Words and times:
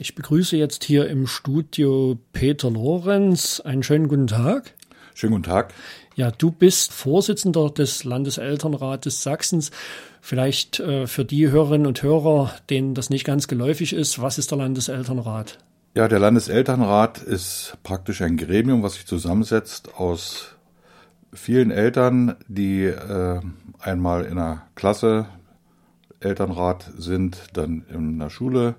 Ich 0.00 0.14
begrüße 0.14 0.56
jetzt 0.56 0.84
hier 0.84 1.08
im 1.08 1.26
Studio 1.26 2.16
Peter 2.32 2.70
Lorenz. 2.70 3.58
Einen 3.58 3.82
schönen 3.82 4.06
guten 4.06 4.28
Tag. 4.28 4.74
Schönen 5.12 5.32
guten 5.32 5.42
Tag. 5.42 5.74
Ja, 6.14 6.30
du 6.30 6.52
bist 6.52 6.92
Vorsitzender 6.92 7.68
des 7.68 8.04
Landeselternrates 8.04 9.24
Sachsens. 9.24 9.72
Vielleicht 10.20 10.78
äh, 10.78 11.08
für 11.08 11.24
die 11.24 11.50
Hörerinnen 11.50 11.88
und 11.88 12.00
Hörer, 12.00 12.52
denen 12.70 12.94
das 12.94 13.10
nicht 13.10 13.24
ganz 13.24 13.48
geläufig 13.48 13.92
ist, 13.92 14.22
was 14.22 14.38
ist 14.38 14.52
der 14.52 14.58
Landeselternrat? 14.58 15.58
Ja, 15.96 16.06
der 16.06 16.20
Landeselternrat 16.20 17.18
ist 17.18 17.76
praktisch 17.82 18.22
ein 18.22 18.36
Gremium, 18.36 18.84
was 18.84 18.94
sich 18.94 19.06
zusammensetzt 19.06 19.96
aus 19.96 20.54
vielen 21.32 21.72
Eltern, 21.72 22.36
die 22.46 22.84
äh, 22.84 23.40
einmal 23.80 24.26
in 24.26 24.38
einer 24.38 24.62
Klasse 24.76 25.26
Elternrat 26.20 26.88
sind, 26.96 27.38
dann 27.54 27.84
in 27.92 28.20
der 28.20 28.30
Schule 28.30 28.76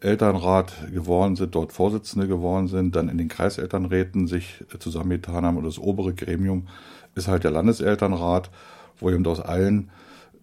Elternrat 0.00 0.72
geworden 0.92 1.36
sind, 1.36 1.54
dort 1.54 1.72
Vorsitzende 1.72 2.28
geworden 2.28 2.68
sind, 2.68 2.94
dann 2.94 3.08
in 3.08 3.18
den 3.18 3.28
Kreiselternräten 3.28 4.26
sich 4.26 4.64
zusammengetan 4.78 5.44
haben 5.44 5.56
und 5.56 5.64
das 5.64 5.78
obere 5.78 6.14
Gremium 6.14 6.68
ist 7.14 7.28
halt 7.28 7.44
der 7.44 7.50
Landeselternrat, 7.50 8.50
wo 8.98 9.10
eben 9.10 9.26
aus 9.26 9.40
allen 9.40 9.90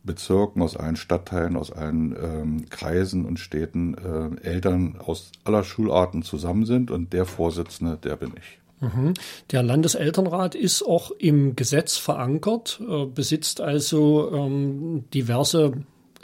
Bezirken, 0.03 0.61
aus 0.61 0.77
allen 0.77 0.95
Stadtteilen, 0.95 1.57
aus 1.57 1.71
allen 1.71 2.15
ähm, 2.21 2.65
Kreisen 2.69 3.25
und 3.25 3.39
Städten 3.39 3.95
äh, 4.43 4.47
Eltern 4.47 4.97
aus 4.99 5.31
aller 5.43 5.63
Schularten 5.63 6.21
zusammen 6.21 6.65
sind 6.65 6.91
und 6.91 7.11
der 7.13 7.25
Vorsitzende, 7.25 7.97
der 7.97 8.15
bin 8.15 8.33
ich. 8.37 8.59
Mhm. 8.81 9.13
Der 9.51 9.63
Landeselternrat 9.63 10.53
ist 10.53 10.83
auch 10.83 11.11
im 11.11 11.55
Gesetz 11.55 11.97
verankert, 11.97 12.81
äh, 12.87 13.05
besitzt 13.05 13.61
also 13.61 14.31
ähm, 14.33 15.05
diverse 15.13 15.73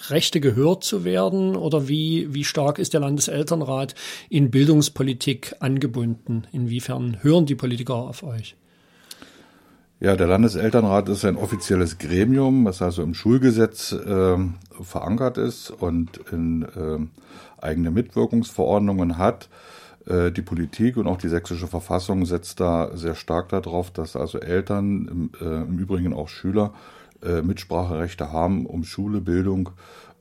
Rechte 0.10 0.40
gehört 0.40 0.84
zu 0.84 1.04
werden? 1.04 1.55
Oder 1.55 1.88
wie, 1.88 2.34
wie 2.34 2.44
stark 2.44 2.80
ist 2.80 2.94
der 2.94 3.02
Landeselternrat 3.02 3.96
in 4.30 4.52
Bildungspolitik 4.52 5.55
angebunden? 5.60 6.48
Inwiefern 6.52 7.18
hören 7.22 7.46
die 7.46 7.55
Politiker 7.55 7.96
auf 7.96 8.24
euch? 8.24 8.55
Ja, 9.99 10.16
der 10.16 10.26
Landeselternrat 10.26 11.10
ist 11.10 11.26
ein 11.26 11.35
offizielles 11.35 11.99
Gremium, 11.99 12.66
das 12.66 12.82
also 12.82 13.04
im 13.04 13.13
Schulgesetz 13.13 13.91
äh, 13.91 14.38
verankert 14.82 15.38
ist 15.38 15.70
und 15.70 16.20
in 16.32 16.63
äh, 16.63 17.63
eigene 17.63 17.91
Mitwirkungsverordnungen 17.91 19.20
hat. 19.20 19.48
Äh, 20.07 20.32
die 20.32 20.41
Politik 20.41 20.98
und 20.98 21.05
auch 21.05 21.18
die 21.18 21.29
sächsische 21.29 21.68
Verfassung 21.68 22.26
setzt 22.26 22.60
da 22.60 22.98
sehr 22.98 23.13
stark 23.13 23.49
darauf, 23.49 23.91
dass 23.91 24.16
also 24.16 24.40
Eltern, 24.40 25.07
im, 25.07 25.29
äh, 25.40 25.62
im 25.62 25.77
Übrigen 25.77 26.13
auch 26.13 26.29
Schüler, 26.29 26.74
äh, 27.24 27.41
Mitspracherechte 27.41 28.32
haben, 28.32 28.66
um 28.66 28.84
Schule, 28.84 29.22
Bildung 29.22 29.72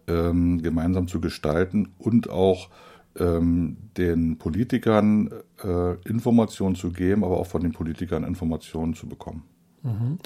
ähm, 0.06 0.62
gemeinsam 0.62 1.08
zu 1.08 1.20
gestalten 1.20 1.92
und 1.98 2.30
auch 2.30 2.70
ähm, 3.18 3.76
den 3.96 4.38
Politikern 4.38 5.30
äh, 5.62 5.94
Informationen 6.08 6.76
zu 6.76 6.90
geben, 6.90 7.24
aber 7.24 7.38
auch 7.38 7.46
von 7.46 7.62
den 7.62 7.72
Politikern 7.72 8.24
Informationen 8.24 8.94
zu 8.94 9.08
bekommen. 9.08 9.42
Mhm. 9.82 10.18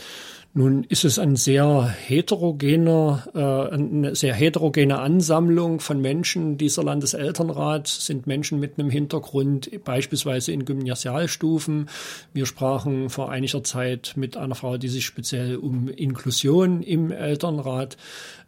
Nun 0.57 0.85
ist 0.85 1.05
es 1.05 1.19
ein 1.19 1.35
sehr 1.35 1.83
heterogener, 1.83 3.27
äh, 3.35 3.75
eine 3.75 4.15
sehr 4.15 4.35
heterogene 4.35 5.01
Ansammlung 5.01 5.81
von 5.81 6.01
Menschen. 6.01 6.59
Dieser 6.59 6.85
Landeselternrat 6.85 7.89
sind 7.89 8.29
Menschen 8.29 8.61
mit 8.61 8.79
einem 8.79 8.89
Hintergrund, 8.89 9.69
beispielsweise 9.83 10.53
in 10.53 10.65
Gymnasialstufen. 10.65 11.91
Wir 12.33 12.47
sprachen 12.47 13.11
vor 13.11 13.33
einiger 13.33 13.65
Zeit 13.65 14.13
mit 14.15 14.37
einer 14.37 14.55
Frau, 14.55 14.77
die 14.77 14.89
sich 14.89 15.05
speziell 15.05 15.57
um 15.57 15.89
Inklusion 15.89 16.85
im 16.85 17.11
Elternrat 17.11 17.97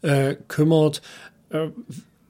äh, 0.03 0.37
kümmert. 0.47 1.03
Äh, 1.51 1.71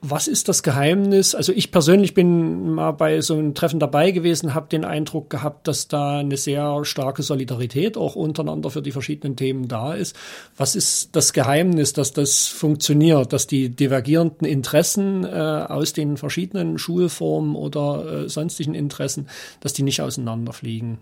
was 0.02 0.28
ist 0.28 0.48
das 0.48 0.62
Geheimnis? 0.62 1.34
Also 1.34 1.52
ich 1.52 1.72
persönlich 1.72 2.14
bin 2.14 2.74
mal 2.74 2.92
bei 2.92 3.20
so 3.20 3.34
einem 3.34 3.54
Treffen 3.54 3.80
dabei 3.80 4.10
gewesen, 4.10 4.54
habe 4.54 4.68
den 4.68 4.84
Eindruck 4.84 5.30
gehabt, 5.30 5.66
dass 5.68 5.88
da 5.88 6.18
eine 6.18 6.36
sehr 6.36 6.84
starke 6.84 7.22
Solidarität 7.22 7.96
auch 7.96 8.14
untereinander 8.14 8.70
für 8.70 8.82
die 8.82 8.92
verschiedenen 8.92 9.36
Themen 9.36 9.68
da 9.68 9.94
ist. 9.94 10.14
Was 10.56 10.76
ist 10.76 11.16
das 11.16 11.32
Geheimnis, 11.32 11.92
dass 11.92 12.12
das 12.12 12.46
funktioniert, 12.46 13.32
dass 13.32 13.46
die 13.46 13.70
divergierenden 13.70 14.46
Interessen 14.46 15.24
äh, 15.24 15.28
aus 15.28 15.92
den 15.92 16.16
verschiedenen 16.16 16.78
Schulformen 16.78 17.56
oder 17.56 18.24
äh, 18.24 18.28
sonstigen 18.28 18.74
Interessen, 18.74 19.28
dass 19.60 19.72
die 19.72 19.82
nicht 19.82 20.02
auseinanderfliegen? 20.02 20.98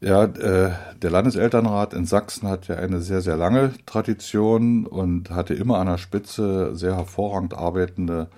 Ja, 0.00 0.24
äh, 0.24 0.72
der 1.00 1.10
Landeselternrat 1.10 1.94
in 1.94 2.04
Sachsen 2.04 2.48
hat 2.48 2.68
ja 2.68 2.76
eine 2.76 3.00
sehr, 3.00 3.22
sehr 3.22 3.36
lange 3.36 3.72
Tradition 3.86 4.86
und 4.86 5.30
hatte 5.30 5.54
immer 5.54 5.78
an 5.78 5.86
der 5.86 5.96
Spitze 5.96 6.76
sehr 6.76 6.96
hervorragend 6.96 7.54
arbeitende 7.54 8.28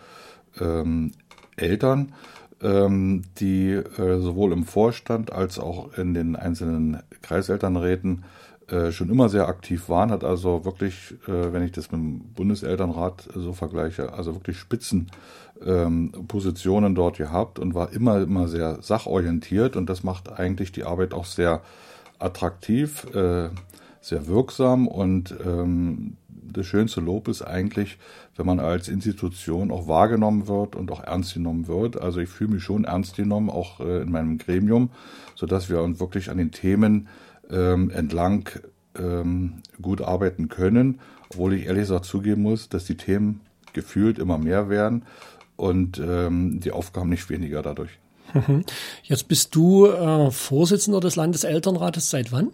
ähm, 0.61 1.13
Eltern, 1.57 2.13
ähm, 2.63 3.25
die 3.41 3.73
äh, 3.73 4.21
sowohl 4.21 4.53
im 4.53 4.65
Vorstand 4.65 5.33
als 5.33 5.59
auch 5.59 5.99
in 5.99 6.15
den 6.15 6.37
einzelnen 6.37 7.03
Kreiselternräten 7.23 8.25
äh, 8.69 8.93
schon 8.93 9.11
immer 9.11 9.29
sehr 9.29 9.49
aktiv 9.49 9.89
waren, 9.89 10.13
hat 10.13 10.23
also 10.23 10.65
wirklich, 10.65 11.15
äh, 11.27 11.53
wenn 11.53 11.65
ich 11.65 11.73
das 11.73 11.91
mit 11.91 12.01
dem 12.01 12.21
Bundeselternrat 12.35 13.29
so 13.35 13.53
vergleiche, 13.53 14.13
also 14.13 14.35
wirklich 14.35 14.59
Spitzenpositionen 14.59 15.11
ähm, 15.65 16.13
dort 16.95 17.19
gehabt 17.19 17.59
und 17.59 17.75
war 17.75 17.93
immer, 17.93 18.21
immer 18.21 18.49
sehr 18.49 18.83
sachorientiert 18.83 19.77
und 19.77 19.89
das 19.89 20.05
macht 20.05 20.33
eigentlich 20.39 20.73
die 20.73 20.85
Arbeit 20.85 21.15
auch 21.15 21.25
sehr 21.25 21.63
attraktiv, 22.19 23.05
äh, 23.15 23.51
sehr 24.01 24.27
wirksam 24.27 24.87
und 24.87 25.35
ähm, 25.45 26.17
das 26.53 26.67
schönste 26.67 27.01
Lob 27.01 27.29
ist 27.29 27.43
eigentlich, 27.43 27.99
wenn 28.37 28.47
man 28.47 28.61
als 28.61 28.89
Institution 28.89 29.71
auch 29.71 29.87
wahrgenommen 29.87 30.49
wird 30.49 30.77
und 30.77 30.91
auch 30.91 31.03
ernst 31.03 31.35
genommen 31.35 31.69
wird. 31.69 32.01
Also 32.01 32.21
ich 32.21 32.29
fühle 32.29 32.55
mich 32.55 32.63
schon 32.63 32.85
ernst 32.85 33.17
genommen, 33.17 33.51
auch 33.51 33.81
äh, 33.81 34.01
in 34.01 34.11
meinem 34.11 34.39
Gremium, 34.39 34.91
sodass 35.35 35.69
wir 35.69 35.83
uns 35.83 36.01
wirklich 36.01 36.31
an 36.31 36.39
den 36.39 36.51
Themen 36.51 37.09
ähm, 37.51 37.91
entlang 37.91 38.49
ähm, 38.99 39.63
gut 39.81 40.01
arbeiten 40.01 40.49
können, 40.49 41.01
obwohl 41.31 41.55
ich 41.55 41.67
ehrlich 41.67 41.83
gesagt 41.83 42.07
zugeben 42.07 42.43
muss, 42.43 42.69
dass 42.69 42.85
die 42.85 42.97
Themen 42.97 43.41
gefühlt 43.73 44.19
immer 44.19 44.39
mehr 44.39 44.71
werden 44.71 45.05
und 45.59 45.99
ähm, 45.99 46.61
die 46.61 46.73
Aufgaben 46.73 47.11
nicht 47.11 47.29
weniger 47.29 47.63
dadurch. 47.63 47.91
Mhm. 48.33 48.65
Jetzt 49.03 49.29
bist 49.29 49.55
du 49.55 49.87
äh, 49.87 50.31
Vorsitzender 50.31 51.01
des 51.01 51.17
Landeselternrates 51.17 52.11
seit 52.11 52.33
wann? 52.33 52.51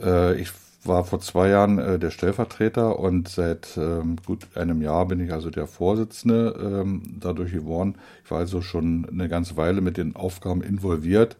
Äh, 0.00 0.40
ich 0.40 0.50
war 0.84 1.04
vor 1.04 1.20
zwei 1.20 1.48
Jahren 1.48 1.78
äh, 1.78 1.98
der 1.98 2.10
Stellvertreter 2.10 2.98
und 2.98 3.28
seit 3.28 3.76
ähm, 3.76 4.16
gut 4.24 4.46
einem 4.54 4.82
Jahr 4.82 5.06
bin 5.06 5.20
ich 5.20 5.32
also 5.32 5.50
der 5.50 5.66
Vorsitzende 5.66 6.82
ähm, 6.82 7.16
dadurch 7.20 7.52
geworden. 7.52 7.96
Ich 8.24 8.30
war 8.30 8.38
also 8.38 8.60
schon 8.60 9.06
eine 9.10 9.28
ganze 9.28 9.56
Weile 9.56 9.80
mit 9.80 9.96
den 9.96 10.14
Aufgaben 10.14 10.62
involviert. 10.62 11.36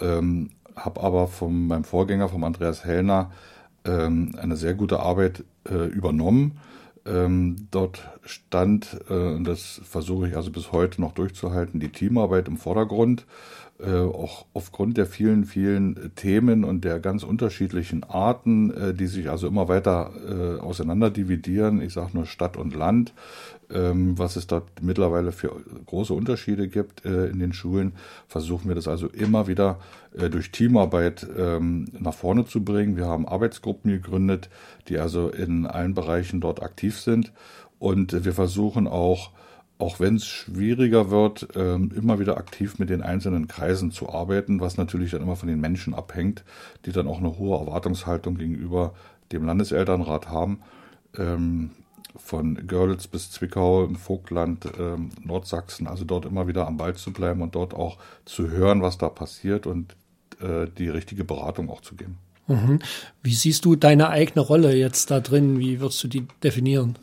Ähm, 0.00 0.50
habe 0.76 1.02
aber 1.02 1.26
von 1.26 1.66
meinem 1.66 1.84
Vorgänger, 1.84 2.28
vom 2.28 2.44
Andreas 2.44 2.84
Hellner, 2.84 3.32
ähm, 3.84 4.34
eine 4.40 4.56
sehr 4.56 4.74
gute 4.74 5.00
Arbeit 5.00 5.44
äh, 5.68 5.86
übernommen. 5.86 6.58
Ähm, 7.06 7.68
dort 7.70 8.02
stand, 8.24 9.00
äh, 9.08 9.14
und 9.14 9.44
das 9.44 9.80
versuche 9.84 10.28
ich 10.28 10.36
also 10.36 10.50
bis 10.50 10.72
heute 10.72 11.00
noch 11.00 11.12
durchzuhalten, 11.12 11.80
die 11.80 11.90
Teamarbeit 11.90 12.48
im 12.48 12.56
Vordergrund. 12.56 13.26
Äh, 13.78 13.98
auch 13.98 14.46
aufgrund 14.54 14.96
der 14.96 15.04
vielen, 15.04 15.44
vielen 15.44 16.12
Themen 16.14 16.64
und 16.64 16.82
der 16.84 16.98
ganz 16.98 17.22
unterschiedlichen 17.22 18.04
Arten, 18.04 18.70
äh, 18.70 18.94
die 18.94 19.06
sich 19.06 19.28
also 19.28 19.46
immer 19.46 19.68
weiter 19.68 20.12
äh, 20.26 20.60
auseinander. 20.60 21.12
Ich 21.14 21.92
sage 21.92 22.10
nur 22.14 22.24
Stadt 22.24 22.56
und 22.56 22.74
Land, 22.74 23.12
was 23.68 24.36
es 24.36 24.46
dort 24.46 24.82
mittlerweile 24.82 25.32
für 25.32 25.50
große 25.86 26.14
Unterschiede 26.14 26.68
gibt 26.68 27.04
äh, 27.04 27.26
in 27.26 27.38
den 27.38 27.52
Schulen, 27.52 27.92
versuchen 28.28 28.68
wir 28.68 28.74
das 28.74 28.88
also 28.88 29.08
immer 29.08 29.48
wieder 29.48 29.78
äh, 30.16 30.30
durch 30.30 30.50
Teamarbeit 30.52 31.26
ähm, 31.36 31.86
nach 31.98 32.14
vorne 32.14 32.46
zu 32.46 32.64
bringen. 32.64 32.96
Wir 32.96 33.06
haben 33.06 33.26
Arbeitsgruppen 33.26 33.90
gegründet, 33.90 34.48
die 34.88 34.98
also 34.98 35.28
in 35.28 35.66
allen 35.66 35.94
Bereichen 35.94 36.40
dort 36.40 36.62
aktiv 36.62 37.00
sind 37.00 37.32
und 37.78 38.24
wir 38.24 38.32
versuchen 38.32 38.86
auch 38.86 39.30
auch 39.78 40.00
wenn 40.00 40.16
es 40.16 40.24
schwieriger 40.26 41.10
wird, 41.10 41.48
ähm, 41.54 41.92
immer 41.94 42.18
wieder 42.18 42.38
aktiv 42.38 42.78
mit 42.78 42.88
den 42.88 43.02
einzelnen 43.02 43.46
Kreisen 43.46 43.90
zu 43.90 44.08
arbeiten, 44.08 44.58
was 44.58 44.78
natürlich 44.78 45.10
dann 45.10 45.20
immer 45.20 45.36
von 45.36 45.50
den 45.50 45.60
Menschen 45.60 45.92
abhängt, 45.92 46.44
die 46.86 46.92
dann 46.92 47.06
auch 47.06 47.18
eine 47.18 47.36
hohe 47.36 47.58
Erwartungshaltung 47.58 48.36
gegenüber 48.36 48.94
dem 49.32 49.44
Landeselternrat 49.44 50.30
haben. 50.30 50.60
Von 52.18 52.66
Görlitz 52.66 53.06
bis 53.06 53.30
Zwickau 53.30 53.84
im 53.84 53.96
Vogtland, 53.96 54.66
ähm, 54.78 55.10
Nordsachsen, 55.22 55.86
also 55.86 56.04
dort 56.04 56.24
immer 56.24 56.46
wieder 56.48 56.66
am 56.66 56.76
Ball 56.76 56.94
zu 56.94 57.12
bleiben 57.12 57.42
und 57.42 57.54
dort 57.54 57.74
auch 57.74 57.98
zu 58.24 58.50
hören, 58.50 58.82
was 58.82 58.98
da 58.98 59.08
passiert 59.08 59.66
und 59.66 59.94
äh, 60.40 60.66
die 60.78 60.88
richtige 60.88 61.24
Beratung 61.24 61.70
auch 61.70 61.80
zu 61.80 61.94
geben. 61.94 62.18
Mhm. 62.46 62.78
Wie 63.22 63.34
siehst 63.34 63.64
du 63.64 63.76
deine 63.76 64.10
eigene 64.10 64.40
Rolle 64.40 64.74
jetzt 64.74 65.10
da 65.10 65.20
drin? 65.20 65.58
Wie 65.58 65.80
würdest 65.80 66.02
du 66.04 66.08
die 66.08 66.26
definieren? 66.42 66.96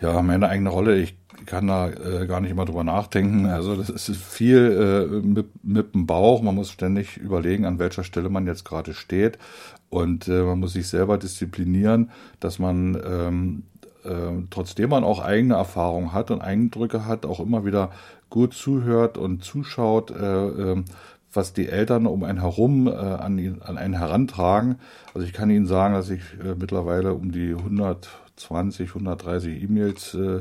Ja, 0.00 0.22
meine 0.22 0.48
eigene 0.48 0.70
Rolle, 0.70 0.96
ich 0.96 1.14
kann 1.46 1.66
da 1.66 1.88
äh, 1.88 2.26
gar 2.26 2.40
nicht 2.40 2.50
immer 2.50 2.64
drüber 2.64 2.84
nachdenken. 2.84 3.46
Also 3.46 3.76
das 3.76 3.90
ist 3.90 4.10
viel 4.16 5.08
äh, 5.12 5.26
mit, 5.26 5.46
mit 5.64 5.94
dem 5.94 6.06
Bauch. 6.06 6.42
Man 6.42 6.54
muss 6.54 6.70
ständig 6.70 7.16
überlegen, 7.16 7.64
an 7.64 7.78
welcher 7.78 8.04
Stelle 8.04 8.28
man 8.28 8.46
jetzt 8.46 8.64
gerade 8.64 8.94
steht. 8.94 9.38
Und 9.90 10.28
äh, 10.28 10.42
man 10.42 10.60
muss 10.60 10.74
sich 10.74 10.88
selber 10.88 11.18
disziplinieren, 11.18 12.10
dass 12.40 12.58
man 12.58 13.00
ähm, 13.06 13.62
äh, 14.04 14.42
trotzdem 14.50 14.90
man 14.90 15.04
auch 15.04 15.20
eigene 15.20 15.54
Erfahrungen 15.54 16.12
hat 16.12 16.30
und 16.30 16.40
Eindrücke 16.40 17.06
hat, 17.06 17.24
auch 17.24 17.40
immer 17.40 17.64
wieder 17.64 17.90
gut 18.30 18.54
zuhört 18.54 19.18
und 19.18 19.42
zuschaut, 19.42 20.10
äh, 20.10 20.72
äh, 20.72 20.84
was 21.32 21.52
die 21.52 21.68
Eltern 21.68 22.06
um 22.06 22.24
einen 22.24 22.40
herum 22.40 22.86
äh, 22.86 22.90
an, 22.90 23.38
ihn, 23.38 23.60
an 23.62 23.78
einen 23.78 23.94
herantragen. 23.94 24.76
Also 25.14 25.26
ich 25.26 25.32
kann 25.32 25.50
Ihnen 25.50 25.66
sagen, 25.66 25.94
dass 25.94 26.10
ich 26.10 26.22
äh, 26.42 26.54
mittlerweile 26.58 27.14
um 27.14 27.32
die 27.32 27.54
120, 27.54 28.88
130 28.88 29.62
E-Mails 29.62 30.14
äh, 30.14 30.40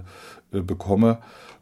äh, 0.51 0.61
bekomme, 0.61 1.19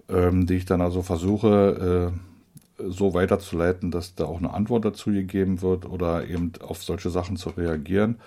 ähm, 0.09 0.45
die 0.45 0.55
ich 0.55 0.65
dann 0.65 0.81
also 0.81 1.01
versuche 1.01 2.11
äh, 2.13 2.34
so 2.77 3.13
weiterzuleiten, 3.13 3.91
dass 3.91 4.15
da 4.15 4.25
auch 4.25 4.39
eine 4.39 4.53
Antwort 4.53 4.85
dazu 4.85 5.11
gegeben 5.11 5.61
wird 5.61 5.85
oder 5.85 6.27
eben 6.27 6.51
auf 6.61 6.83
solche 6.83 7.09
Sachen 7.09 7.37
zu 7.37 7.49
reagieren. 7.49 8.17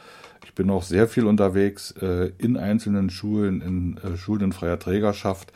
Ich 0.45 0.55
bin 0.55 0.71
auch 0.71 0.83
sehr 0.83 1.09
viel 1.09 1.27
unterwegs 1.27 1.93
äh, 2.01 2.33
in 2.39 2.57
einzelnen 2.57 3.11
Schulen, 3.11 3.61
in 3.61 3.99
äh, 3.99 4.17
Schulen 4.17 4.45
in 4.45 4.53
freier 4.53 4.79
Trägerschaft, 4.79 5.53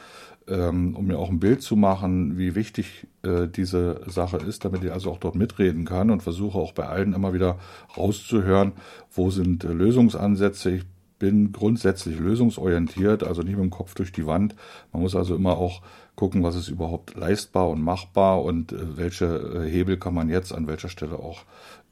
ähm, 0.48 0.96
um 0.96 1.06
mir 1.06 1.18
auch 1.18 1.30
ein 1.30 1.40
Bild 1.40 1.62
zu 1.62 1.76
machen, 1.76 2.36
wie 2.36 2.54
wichtig 2.54 3.06
äh, 3.22 3.46
diese 3.48 4.00
Sache 4.06 4.38
ist, 4.38 4.64
damit 4.64 4.84
ich 4.84 4.92
also 4.92 5.10
auch 5.10 5.18
dort 5.18 5.36
mitreden 5.36 5.84
kann 5.84 6.10
und 6.10 6.22
versuche 6.22 6.58
auch 6.58 6.72
bei 6.72 6.86
allen 6.86 7.12
immer 7.12 7.32
wieder 7.32 7.58
rauszuhören, 7.96 8.72
wo 9.12 9.30
sind 9.30 9.64
äh, 9.64 9.72
Lösungsansätze. 9.72 10.70
Ich 10.70 10.84
bin 11.18 11.52
grundsätzlich 11.52 12.18
lösungsorientiert, 12.18 13.22
also 13.22 13.42
nicht 13.42 13.54
mit 13.54 13.62
dem 13.62 13.70
Kopf 13.70 13.94
durch 13.94 14.10
die 14.10 14.26
Wand. 14.26 14.56
Man 14.92 15.02
muss 15.02 15.14
also 15.14 15.36
immer 15.36 15.56
auch 15.56 15.80
gucken, 16.16 16.42
was 16.42 16.54
ist 16.54 16.68
überhaupt 16.68 17.14
leistbar 17.16 17.68
und 17.68 17.82
machbar 17.82 18.42
und 18.42 18.72
äh, 18.72 18.96
welche 18.96 19.26
äh, 19.26 19.70
Hebel 19.70 19.96
kann 19.96 20.14
man 20.14 20.28
jetzt 20.28 20.52
an 20.52 20.66
welcher 20.66 20.88
Stelle 20.88 21.18
auch 21.18 21.44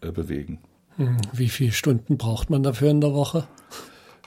äh, 0.03 0.11
bewegen. 0.11 0.59
Hm, 0.97 1.17
wie 1.33 1.49
viele 1.49 1.73
Stunden 1.73 2.19
braucht 2.19 2.51
man 2.51 2.63
dafür 2.63 2.91
in 2.91 3.01
der 3.01 3.13
Woche? 3.13 3.47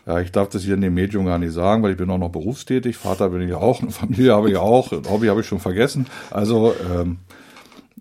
Ja, 0.05 0.19
ich 0.19 0.31
darf 0.31 0.49
das 0.49 0.63
hier 0.63 0.73
in 0.73 0.81
dem 0.81 0.93
Medium 0.95 1.25
gar 1.25 1.37
nicht 1.37 1.53
sagen, 1.53 1.81
weil 1.81 1.91
ich 1.91 1.97
bin 1.97 2.09
auch 2.09 2.17
noch 2.17 2.31
berufstätig. 2.31 2.97
Vater 2.97 3.29
bin 3.29 3.41
ich 3.41 3.53
auch, 3.53 3.81
eine 3.81 3.91
Familie 4.01 4.33
habe 4.33 4.49
ich 4.49 4.57
auch, 4.57 4.91
ein 4.91 5.09
Hobby 5.09 5.27
habe 5.27 5.41
ich 5.41 5.47
schon 5.47 5.59
vergessen. 5.59 6.07
Also 6.29 6.73
ähm, 6.93 7.19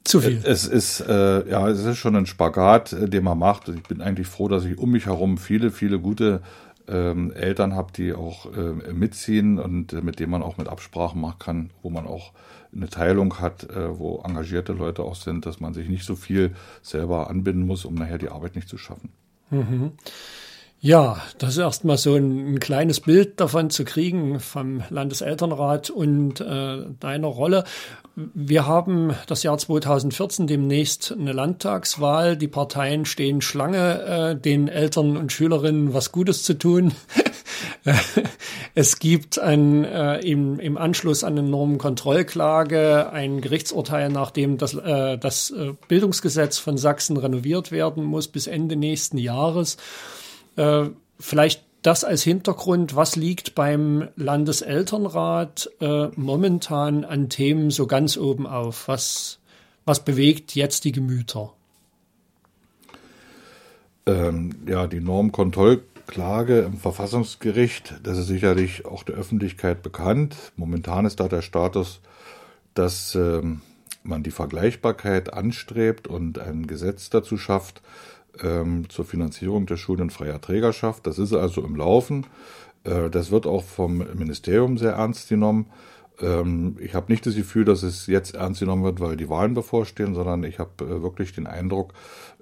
zu 0.04 0.20
viel. 0.20 0.40
Es 0.42 0.66
ist 0.66 1.00
äh, 1.00 1.48
ja, 1.48 1.68
es 1.68 1.84
ist 1.84 1.98
schon 1.98 2.16
ein 2.16 2.26
Spagat, 2.26 2.96
den 2.98 3.22
man 3.22 3.38
macht. 3.38 3.68
Ich 3.68 3.82
bin 3.84 4.00
eigentlich 4.00 4.26
froh, 4.26 4.48
dass 4.48 4.64
ich 4.64 4.78
um 4.78 4.90
mich 4.90 5.06
herum 5.06 5.38
viele, 5.38 5.70
viele 5.70 6.00
gute 6.00 6.40
ähm, 6.88 7.32
Eltern 7.32 7.74
habe, 7.74 7.92
die 7.92 8.12
auch 8.12 8.46
äh, 8.56 8.92
mitziehen 8.92 9.58
und 9.58 9.92
äh, 9.92 10.00
mit 10.00 10.20
denen 10.20 10.32
man 10.32 10.42
auch 10.42 10.56
mit 10.56 10.68
Absprachen 10.68 11.20
machen 11.20 11.38
kann, 11.38 11.70
wo 11.82 11.90
man 11.90 12.06
auch 12.06 12.32
eine 12.74 12.88
Teilung 12.88 13.40
hat, 13.40 13.68
äh, 13.70 13.98
wo 13.98 14.22
engagierte 14.24 14.72
Leute 14.72 15.02
auch 15.02 15.14
sind, 15.14 15.46
dass 15.46 15.60
man 15.60 15.74
sich 15.74 15.88
nicht 15.88 16.04
so 16.04 16.16
viel 16.16 16.54
selber 16.80 17.28
anbinden 17.28 17.66
muss, 17.66 17.84
um 17.84 17.94
nachher 17.94 18.18
die 18.18 18.30
Arbeit 18.30 18.56
nicht 18.56 18.68
zu 18.68 18.78
schaffen. 18.78 19.10
Mhm. 19.50 19.92
Ja, 20.84 21.22
das 21.38 21.50
ist 21.50 21.58
erstmal 21.58 21.96
so 21.96 22.16
ein, 22.16 22.54
ein, 22.54 22.58
kleines 22.58 22.98
Bild 22.98 23.38
davon 23.38 23.70
zu 23.70 23.84
kriegen 23.84 24.40
vom 24.40 24.82
Landeselternrat 24.90 25.90
und 25.90 26.40
äh, 26.40 26.86
deiner 26.98 27.28
Rolle. 27.28 27.62
Wir 28.16 28.66
haben 28.66 29.14
das 29.28 29.44
Jahr 29.44 29.56
2014 29.56 30.48
demnächst 30.48 31.12
eine 31.12 31.34
Landtagswahl. 31.34 32.36
Die 32.36 32.48
Parteien 32.48 33.04
stehen 33.04 33.42
Schlange, 33.42 34.32
äh, 34.32 34.36
den 34.36 34.66
Eltern 34.66 35.16
und 35.16 35.30
Schülerinnen 35.30 35.94
was 35.94 36.10
Gutes 36.10 36.42
zu 36.42 36.54
tun. 36.54 36.92
es 38.74 38.98
gibt 38.98 39.38
ein, 39.38 39.84
äh, 39.84 40.18
im, 40.18 40.58
im 40.58 40.76
Anschluss 40.76 41.22
an 41.22 41.38
eine 41.38 41.48
Normenkontrollklage 41.48 43.08
ein 43.12 43.40
Gerichtsurteil, 43.40 44.08
nachdem 44.08 44.58
das, 44.58 44.74
äh, 44.74 45.16
das 45.16 45.52
äh, 45.52 45.74
Bildungsgesetz 45.86 46.58
von 46.58 46.76
Sachsen 46.76 47.18
renoviert 47.18 47.70
werden 47.70 48.02
muss 48.02 48.26
bis 48.26 48.48
Ende 48.48 48.74
nächsten 48.74 49.16
Jahres. 49.16 49.76
Äh, 50.56 50.90
vielleicht 51.18 51.64
das 51.82 52.04
als 52.04 52.22
Hintergrund, 52.22 52.94
was 52.94 53.16
liegt 53.16 53.54
beim 53.54 54.08
Landeselternrat 54.16 55.70
äh, 55.80 56.08
momentan 56.14 57.04
an 57.04 57.28
Themen 57.28 57.70
so 57.70 57.86
ganz 57.86 58.16
oben 58.16 58.46
auf? 58.46 58.86
Was, 58.86 59.40
was 59.84 60.04
bewegt 60.04 60.54
jetzt 60.54 60.84
die 60.84 60.92
Gemüter? 60.92 61.52
Ähm, 64.06 64.54
ja, 64.66 64.86
die 64.86 65.00
Normkontrollklage 65.00 66.60
im 66.60 66.78
Verfassungsgericht, 66.78 67.94
das 68.04 68.18
ist 68.18 68.26
sicherlich 68.28 68.86
auch 68.86 69.02
der 69.02 69.16
Öffentlichkeit 69.16 69.82
bekannt. 69.82 70.36
Momentan 70.56 71.04
ist 71.04 71.18
da 71.18 71.28
der 71.28 71.42
Status, 71.42 72.00
dass 72.74 73.14
ähm, 73.16 73.60
man 74.04 74.22
die 74.22 74.30
Vergleichbarkeit 74.30 75.32
anstrebt 75.32 76.08
und 76.08 76.38
ein 76.38 76.66
Gesetz 76.66 77.10
dazu 77.10 77.36
schafft, 77.36 77.82
ähm, 78.42 78.88
zur 78.88 79.04
Finanzierung 79.04 79.66
der 79.66 79.76
Schulen 79.76 80.02
in 80.02 80.10
freier 80.10 80.40
Trägerschaft. 80.40 81.06
Das 81.06 81.18
ist 81.18 81.32
also 81.32 81.62
im 81.62 81.76
Laufen. 81.76 82.26
Äh, 82.84 83.10
das 83.10 83.30
wird 83.30 83.46
auch 83.46 83.64
vom 83.64 83.98
Ministerium 84.14 84.78
sehr 84.78 84.92
ernst 84.92 85.28
genommen. 85.28 85.66
Ähm, 86.20 86.76
ich 86.80 86.94
habe 86.94 87.10
nicht 87.10 87.26
das 87.26 87.34
Gefühl, 87.34 87.64
dass 87.64 87.82
es 87.82 88.06
jetzt 88.06 88.34
ernst 88.34 88.60
genommen 88.60 88.84
wird, 88.84 89.00
weil 89.00 89.16
die 89.16 89.28
Wahlen 89.28 89.54
bevorstehen, 89.54 90.14
sondern 90.14 90.44
ich 90.44 90.58
habe 90.58 90.84
äh, 90.84 91.02
wirklich 91.02 91.32
den 91.32 91.46
Eindruck 91.46 91.94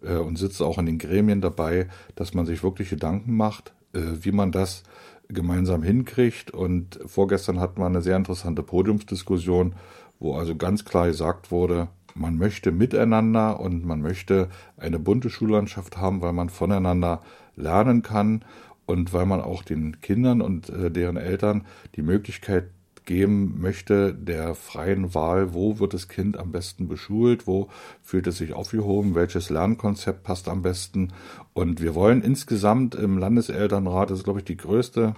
äh, 0.02 0.14
und 0.14 0.38
sitze 0.38 0.64
auch 0.64 0.78
in 0.78 0.86
den 0.86 0.98
Gremien 0.98 1.40
dabei, 1.40 1.88
dass 2.14 2.34
man 2.34 2.46
sich 2.46 2.62
wirklich 2.62 2.90
Gedanken 2.90 3.36
macht, 3.36 3.72
äh, 3.92 4.00
wie 4.20 4.32
man 4.32 4.52
das 4.52 4.82
gemeinsam 5.28 5.82
hinkriegt. 5.82 6.50
Und 6.50 6.98
vorgestern 7.06 7.60
hatten 7.60 7.80
wir 7.80 7.86
eine 7.86 8.02
sehr 8.02 8.16
interessante 8.16 8.62
Podiumsdiskussion, 8.62 9.74
wo 10.18 10.34
also 10.34 10.56
ganz 10.56 10.84
klar 10.84 11.06
gesagt 11.06 11.50
wurde, 11.50 11.88
man 12.14 12.36
möchte 12.36 12.72
miteinander 12.72 13.60
und 13.60 13.84
man 13.84 14.00
möchte 14.00 14.48
eine 14.76 14.98
bunte 14.98 15.30
Schullandschaft 15.30 15.96
haben, 15.96 16.22
weil 16.22 16.32
man 16.32 16.48
voneinander 16.48 17.22
lernen 17.56 18.02
kann 18.02 18.44
und 18.86 19.12
weil 19.12 19.26
man 19.26 19.40
auch 19.40 19.62
den 19.62 20.00
Kindern 20.00 20.40
und 20.40 20.68
äh, 20.68 20.90
deren 20.90 21.16
Eltern 21.16 21.66
die 21.96 22.02
Möglichkeit 22.02 22.70
geben 23.06 23.60
möchte 23.60 24.14
der 24.14 24.54
freien 24.54 25.14
Wahl, 25.14 25.54
wo 25.54 25.78
wird 25.78 25.94
das 25.94 26.08
Kind 26.08 26.36
am 26.36 26.52
besten 26.52 26.86
beschult, 26.86 27.46
wo 27.46 27.68
fühlt 28.02 28.26
es 28.26 28.38
sich 28.38 28.52
aufgehoben, 28.52 29.14
welches 29.14 29.50
Lernkonzept 29.50 30.22
passt 30.22 30.48
am 30.48 30.62
besten. 30.62 31.12
Und 31.52 31.80
wir 31.80 31.94
wollen 31.94 32.22
insgesamt 32.22 32.94
im 32.94 33.18
Landeselternrat, 33.18 34.10
das 34.10 34.18
ist 34.18 34.24
glaube 34.24 34.40
ich 34.40 34.44
die 34.44 34.56
größte 34.56 35.14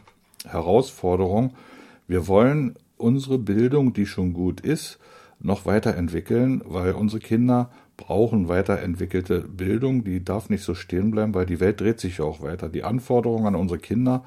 Herausforderung, 0.47 1.55
wir 2.09 2.29
wollen 2.29 2.77
unsere 2.97 3.39
Bildung, 3.39 3.93
die 3.93 4.07
schon 4.07 4.33
gut 4.33 4.61
ist, 4.61 4.99
noch 5.43 5.67
weiterentwickeln, 5.67 6.63
weil 6.65 6.93
unsere 6.93 7.21
Kinder 7.21 7.71
brauchen 7.97 8.49
weiterentwickelte 8.49 9.41
Bildung, 9.41 10.05
die 10.05 10.25
darf 10.25 10.49
nicht 10.49 10.63
so 10.63 10.75
stehen 10.75 11.11
bleiben, 11.11 11.35
weil 11.35 11.47
die 11.47 11.61
Welt 11.61 11.81
dreht 11.81 12.01
sich 12.01 12.19
ja 12.19 12.25
auch 12.25 12.41
weiter. 12.41 12.69
Die 12.69 12.85
Anforderungen 12.85 13.47
an 13.47 13.55
unsere 13.55 13.79
Kinder 13.79 14.25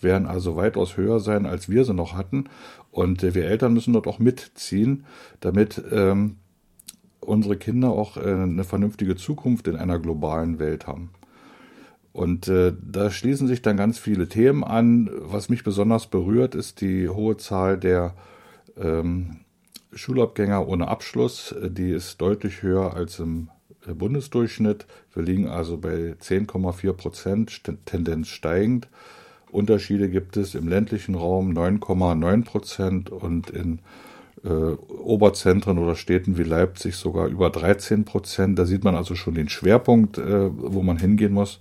werden 0.00 0.26
also 0.26 0.56
weitaus 0.56 0.96
höher 0.96 1.20
sein, 1.20 1.46
als 1.46 1.68
wir 1.68 1.84
sie 1.84 1.94
noch 1.94 2.14
hatten. 2.14 2.44
Und 2.90 3.22
äh, 3.22 3.34
wir 3.34 3.46
Eltern 3.46 3.74
müssen 3.74 3.92
dort 3.92 4.06
auch 4.06 4.18
mitziehen, 4.18 5.04
damit 5.40 5.82
ähm, 5.90 6.36
unsere 7.20 7.56
Kinder 7.56 7.90
auch 7.90 8.16
äh, 8.16 8.20
eine 8.20 8.64
vernünftige 8.64 9.16
Zukunft 9.16 9.68
in 9.68 9.76
einer 9.76 9.98
globalen 9.98 10.58
Welt 10.58 10.86
haben. 10.86 11.10
Und 12.12 12.48
äh, 12.48 12.72
da 12.80 13.10
schließen 13.10 13.46
sich 13.46 13.62
dann 13.62 13.76
ganz 13.76 13.98
viele 13.98 14.28
Themen 14.28 14.64
an. 14.64 15.10
Was 15.22 15.48
mich 15.48 15.62
besonders 15.62 16.06
berührt, 16.06 16.54
ist 16.54 16.80
die 16.80 17.08
hohe 17.08 17.36
Zahl 17.36 17.78
der 17.78 18.14
ähm, 18.76 19.38
Schulabgänger 19.92 20.66
ohne 20.68 20.88
Abschluss, 20.88 21.54
die 21.60 21.90
ist 21.90 22.20
deutlich 22.20 22.62
höher 22.62 22.94
als 22.94 23.18
im 23.18 23.48
Bundesdurchschnitt. 23.86 24.86
Wir 25.14 25.22
liegen 25.22 25.48
also 25.48 25.78
bei 25.78 26.14
10,4 26.20 26.92
Prozent, 26.92 27.62
Tendenz 27.86 28.28
steigend. 28.28 28.88
Unterschiede 29.50 30.10
gibt 30.10 30.36
es 30.36 30.54
im 30.54 30.68
ländlichen 30.68 31.14
Raum 31.14 31.52
9,9 31.52 32.44
Prozent 32.44 33.10
und 33.10 33.50
in 33.50 33.80
äh, 34.44 34.48
Oberzentren 34.48 35.78
oder 35.78 35.96
Städten 35.96 36.38
wie 36.38 36.42
Leipzig 36.42 36.96
sogar 36.96 37.28
über 37.28 37.50
13 37.50 38.04
Prozent. 38.04 38.58
Da 38.58 38.66
sieht 38.66 38.84
man 38.84 38.94
also 38.94 39.14
schon 39.14 39.34
den 39.34 39.48
Schwerpunkt, 39.48 40.18
äh, 40.18 40.50
wo 40.52 40.82
man 40.82 40.98
hingehen 40.98 41.32
muss. 41.32 41.58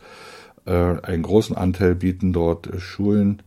Äh, 0.66 0.72
einen 0.72 1.24
großen 1.24 1.56
Anteil 1.56 1.96
bieten 1.96 2.34
dort 2.34 2.70
Schulen 2.78 3.42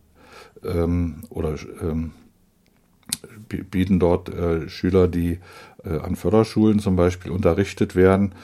ähm, 0.64 1.22
oder 1.28 1.54
ähm, 1.82 2.12
bieten 3.56 3.98
dort 3.98 4.28
äh, 4.28 4.68
Schüler, 4.68 5.08
die 5.08 5.38
äh, 5.84 5.98
an 5.98 6.16
Förderschulen 6.16 6.78
zum 6.78 6.96
Beispiel 6.96 7.32
unterrichtet 7.32 7.94
werden. 7.94 8.34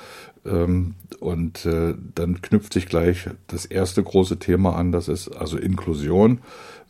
Ähm, 0.45 0.95
und 1.21 1.67
äh, 1.67 1.95
dann 2.15 2.41
knüpft 2.43 2.73
sich 2.73 2.87
gleich 2.87 3.29
das 3.47 3.67
erste 3.67 4.03
große 4.03 4.39
Thema 4.39 4.77
an, 4.77 4.93
das 4.93 5.09
ist 5.09 5.29
also 5.29 5.59
Inklusion. 5.59 6.41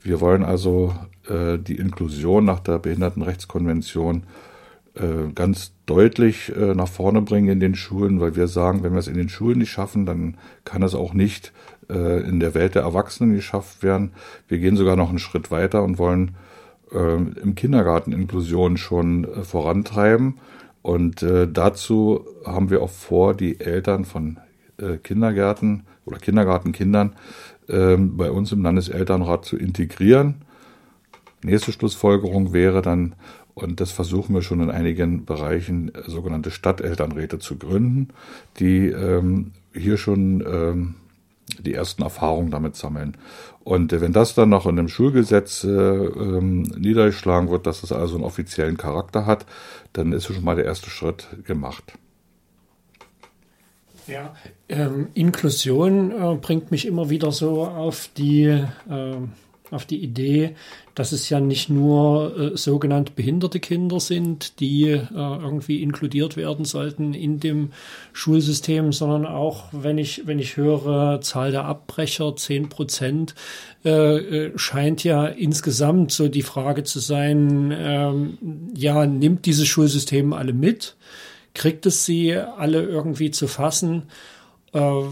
Wir 0.03 0.21
wollen 0.21 0.45
also 0.45 0.95
äh, 1.29 1.59
die 1.59 1.77
Inklusion 1.77 2.45
nach 2.45 2.61
der 2.61 2.79
Behindertenrechtskonvention 2.79 4.25
äh, 4.95 5.33
ganz 5.35 5.73
deutlich 5.87 6.55
äh, 6.55 6.75
nach 6.75 6.89
vorne 6.89 7.23
bringen 7.23 7.49
in 7.49 7.61
den 7.61 7.75
Schulen, 7.75 8.21
weil 8.21 8.37
wir 8.37 8.47
sagen, 8.49 8.83
wenn 8.83 8.93
wir 8.93 8.99
es 8.99 9.09
in 9.09 9.17
den 9.17 9.29
Schulen 9.29 9.59
nicht 9.59 9.71
schaffen, 9.71 10.07
dann 10.07 10.37
kann 10.65 10.83
es 10.83 10.95
auch 10.95 11.15
nicht 11.15 11.53
in 11.89 12.41
der 12.41 12.55
Welt 12.55 12.75
der 12.75 12.83
Erwachsenen 12.83 13.37
geschafft 13.37 13.85
werden. 13.85 14.11
Wir 14.49 14.59
gehen 14.59 14.77
sogar 14.77 14.97
noch 14.97 15.09
einen 15.09 15.21
Schritt 15.21 15.53
weiter 15.53 15.85
und 15.85 15.99
wollen 15.99 16.35
im 16.91 17.55
Kindergarten 17.55 18.13
Inklusion 18.13 18.77
schon 18.77 19.25
äh, 19.25 19.43
vorantreiben. 19.43 20.39
Und 20.83 21.23
äh, 21.23 21.49
dazu 21.51 22.25
haben 22.45 22.71
wir 22.71 22.81
auch 22.81 22.91
vor, 22.91 23.35
die 23.35 23.59
Eltern 23.59 24.05
von 24.05 24.39
äh, 24.79 24.99
Kindergärten 24.99 25.83
oder 26.05 26.19
Kindergartenkindern 26.19 27.17
äh, 27.69 27.97
bei 27.97 28.31
uns 28.31 28.53
im 28.53 28.63
Landeselternrat 28.63 29.45
zu 29.45 29.57
integrieren. 29.57 30.43
Nächste 31.43 31.73
Schlussfolgerung 31.73 32.53
wäre 32.53 32.83
dann, 32.83 33.15
und 33.55 33.81
das 33.81 33.91
versuchen 33.91 34.35
wir 34.35 34.43
schon 34.43 34.61
in 34.61 34.71
einigen 34.71 35.25
Bereichen, 35.25 35.91
sogenannte 36.07 36.51
Stadtelternräte 36.51 37.39
zu 37.39 37.57
gründen, 37.57 38.09
die 38.59 38.89
ähm, 38.89 39.53
hier 39.75 39.97
schon 39.97 40.45
ähm, 40.47 40.95
die 41.59 41.75
ersten 41.75 42.03
Erfahrungen 42.03 42.51
damit 42.51 42.77
sammeln. 42.77 43.17
Und 43.65 43.93
äh, 43.93 44.01
wenn 44.01 44.13
das 44.13 44.35
dann 44.35 44.49
noch 44.49 44.67
in 44.67 44.79
einem 44.79 44.89
Schulgesetz 44.89 45.65
äh, 45.65 45.69
ähm, 45.71 46.63
niedergeschlagen 46.63 47.51
wird, 47.51 47.67
dass 47.67 47.83
es 47.83 47.93
also 47.93 48.17
einen 48.17 48.25
offiziellen 48.25 48.77
Charakter 48.77 49.27
hat, 49.27 49.47
dann 49.93 50.13
ist 50.13 50.27
schon 50.27 50.45
mal 50.45 50.57
der 50.57 50.65
erste 50.65 50.91
Schritt 50.91 51.29
gemacht. 51.45 51.95
Ja, 54.07 54.35
ähm, 54.69 55.09
Inklusion 55.15 56.13
äh, 56.13 56.37
bringt 56.37 56.71
mich 56.71 56.87
immer 56.87 57.11
wieder 57.11 57.33
so 57.33 57.65
auf 57.67 58.09
die, 58.17 58.45
äh, 58.45 59.17
auf 59.71 59.85
die 59.85 60.03
Idee, 60.03 60.55
dass 60.95 61.13
es 61.13 61.29
ja 61.29 61.41
nicht 61.41 61.69
nur 61.69 62.53
äh, 62.53 62.57
sogenannt 62.57 63.17
behinderte 63.17 63.61
Kinder 63.61 64.01
sind, 64.01 64.61
die 64.61 64.85
äh, 64.85 65.01
irgendwie 65.13 65.83
inkludiert 65.83 66.37
werden 66.37 66.65
sollten 66.65 67.15
in 67.15 67.41
dem 67.41 67.71
Schulsystem, 68.13 68.93
sondern 68.93 69.27
auch, 69.27 69.65
wenn 69.73 69.99
ich, 69.99 70.27
wenn 70.27 70.39
ich 70.39 70.57
höre, 70.57 71.21
Zahl 71.21 71.51
der 71.51 71.65
Abbrecher, 71.65 72.37
zehn 72.37 72.69
Prozent, 72.69 73.35
äh, 73.85 73.91
äh, 73.91 74.53
scheint 74.57 75.05
ja 75.05 75.27
insgesamt 75.27 76.13
so 76.13 76.29
die 76.29 76.43
Frage 76.43 76.85
zu 76.85 77.01
sein, 77.01 77.75
ähm, 77.77 78.39
ja, 78.75 79.07
nimmt 79.07 79.47
dieses 79.47 79.67
Schulsystem 79.67 80.33
alle 80.33 80.53
mit? 80.53 80.97
kriegt 81.57 81.87
es 81.87 82.05
sie 82.05 82.37
alle 82.37 82.83
irgendwie 82.83 83.31
zu 83.33 83.49
fassen? 83.49 84.05
Äh, 84.73 85.03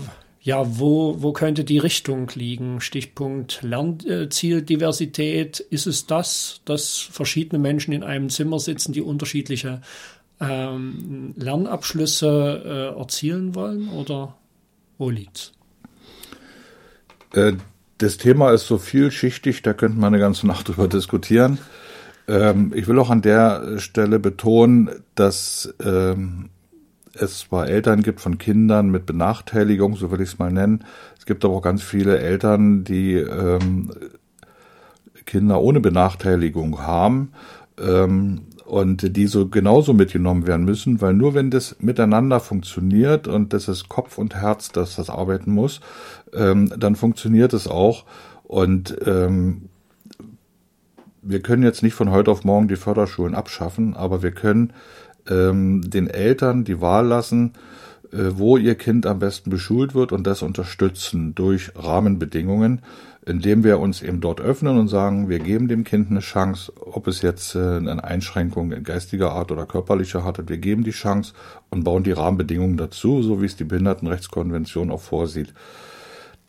ja, 0.44 0.78
wo, 0.78 1.22
wo 1.22 1.32
könnte 1.32 1.64
die 1.64 1.78
Richtung 1.78 2.30
liegen? 2.34 2.82
Stichpunkt 2.82 3.62
Lernzieldiversität. 3.62 5.58
Ist 5.58 5.86
es 5.86 6.06
das, 6.06 6.60
dass 6.66 6.98
verschiedene 6.98 7.58
Menschen 7.58 7.94
in 7.94 8.02
einem 8.02 8.28
Zimmer 8.28 8.58
sitzen, 8.58 8.92
die 8.92 9.00
unterschiedliche 9.00 9.80
ähm, 10.40 11.32
Lernabschlüsse 11.38 12.92
äh, 12.94 12.98
erzielen 12.98 13.54
wollen? 13.54 13.88
Oder 13.88 14.36
wo 14.98 15.08
liegt's? 15.08 15.52
Äh, 17.32 17.54
das 17.96 18.18
Thema 18.18 18.50
ist 18.52 18.66
so 18.66 18.76
vielschichtig, 18.76 19.62
da 19.62 19.72
könnte 19.72 19.98
man 19.98 20.12
eine 20.12 20.20
ganze 20.20 20.46
Nacht 20.46 20.68
drüber 20.68 20.88
diskutieren. 20.88 21.56
Ähm, 22.28 22.70
ich 22.76 22.86
will 22.86 22.98
auch 22.98 23.08
an 23.08 23.22
der 23.22 23.78
Stelle 23.78 24.18
betonen, 24.18 24.90
dass 25.14 25.74
ähm, 25.82 26.50
es 27.14 27.40
zwar 27.40 27.68
Eltern 27.68 28.02
gibt 28.02 28.20
von 28.20 28.38
Kindern 28.38 28.90
mit 28.90 29.06
Benachteiligung, 29.06 29.96
so 29.96 30.10
will 30.10 30.20
ich 30.20 30.30
es 30.30 30.38
mal 30.38 30.52
nennen. 30.52 30.84
Es 31.18 31.26
gibt 31.26 31.44
aber 31.44 31.54
auch 31.54 31.62
ganz 31.62 31.82
viele 31.82 32.18
Eltern, 32.18 32.84
die 32.84 33.14
ähm, 33.14 33.90
Kinder 35.24 35.60
ohne 35.60 35.80
Benachteiligung 35.80 36.80
haben 36.80 37.32
ähm, 37.80 38.42
und 38.64 39.16
die 39.16 39.26
so 39.26 39.48
genauso 39.48 39.92
mitgenommen 39.92 40.46
werden 40.46 40.64
müssen, 40.64 41.00
weil 41.00 41.14
nur 41.14 41.34
wenn 41.34 41.50
das 41.50 41.76
miteinander 41.80 42.40
funktioniert 42.40 43.28
und 43.28 43.52
das 43.52 43.68
ist 43.68 43.88
Kopf 43.88 44.18
und 44.18 44.34
Herz, 44.34 44.70
dass 44.70 44.96
das 44.96 45.10
arbeiten 45.10 45.52
muss, 45.52 45.80
ähm, 46.32 46.72
dann 46.76 46.96
funktioniert 46.96 47.52
es 47.52 47.68
auch. 47.68 48.04
Und 48.44 48.96
ähm, 49.06 49.68
wir 51.22 51.40
können 51.40 51.62
jetzt 51.62 51.82
nicht 51.82 51.94
von 51.94 52.10
heute 52.10 52.30
auf 52.30 52.44
morgen 52.44 52.68
die 52.68 52.76
Förderschulen 52.76 53.34
abschaffen, 53.34 53.96
aber 53.96 54.22
wir 54.22 54.32
können 54.32 54.72
ähm, 55.28 55.82
den 55.88 56.08
Eltern 56.08 56.64
die 56.64 56.80
Wahl 56.80 57.06
lassen, 57.06 57.52
äh, 58.12 58.36
wo 58.36 58.56
ihr 58.56 58.74
Kind 58.74 59.06
am 59.06 59.18
besten 59.18 59.50
beschult 59.50 59.94
wird 59.94 60.12
und 60.12 60.26
das 60.26 60.42
unterstützen 60.42 61.34
durch 61.34 61.72
Rahmenbedingungen, 61.74 62.82
indem 63.26 63.64
wir 63.64 63.78
uns 63.78 64.02
eben 64.02 64.20
dort 64.20 64.40
öffnen 64.40 64.78
und 64.78 64.88
sagen, 64.88 65.28
wir 65.28 65.38
geben 65.38 65.68
dem 65.68 65.84
Kind 65.84 66.10
eine 66.10 66.20
Chance, 66.20 66.72
ob 66.78 67.06
es 67.06 67.22
jetzt 67.22 67.54
äh, 67.54 67.76
eine 67.76 68.04
Einschränkung 68.04 68.72
in 68.72 68.84
geistiger 68.84 69.32
Art 69.32 69.50
oder 69.50 69.66
körperlicher 69.66 70.24
hat, 70.24 70.48
wir 70.48 70.58
geben 70.58 70.84
die 70.84 70.90
Chance 70.90 71.32
und 71.70 71.84
bauen 71.84 72.04
die 72.04 72.12
Rahmenbedingungen 72.12 72.76
dazu, 72.76 73.22
so 73.22 73.40
wie 73.40 73.46
es 73.46 73.56
die 73.56 73.64
Behindertenrechtskonvention 73.64 74.90
auch 74.90 75.00
vorsieht. 75.00 75.52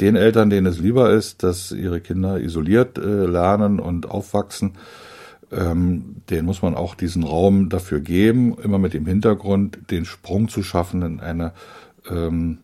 Den 0.01 0.17
Eltern, 0.17 0.49
denen 0.49 0.67
es 0.67 0.79
lieber 0.79 1.11
ist, 1.11 1.43
dass 1.43 1.71
ihre 1.71 2.01
Kinder 2.01 2.39
isoliert 2.39 2.97
äh, 2.97 3.25
lernen 3.25 3.79
und 3.79 4.09
aufwachsen, 4.09 4.73
ähm, 5.51 6.21
denen 6.29 6.45
muss 6.45 6.61
man 6.61 6.75
auch 6.75 6.95
diesen 6.95 7.23
Raum 7.23 7.69
dafür 7.69 7.99
geben, 7.99 8.57
immer 8.61 8.79
mit 8.79 8.93
dem 8.93 9.05
Hintergrund, 9.05 9.91
den 9.91 10.05
Sprung 10.05 10.47
zu 10.47 10.63
schaffen 10.63 11.01
in 11.01 11.19
eine 11.19 11.53
ähm, 12.09 12.59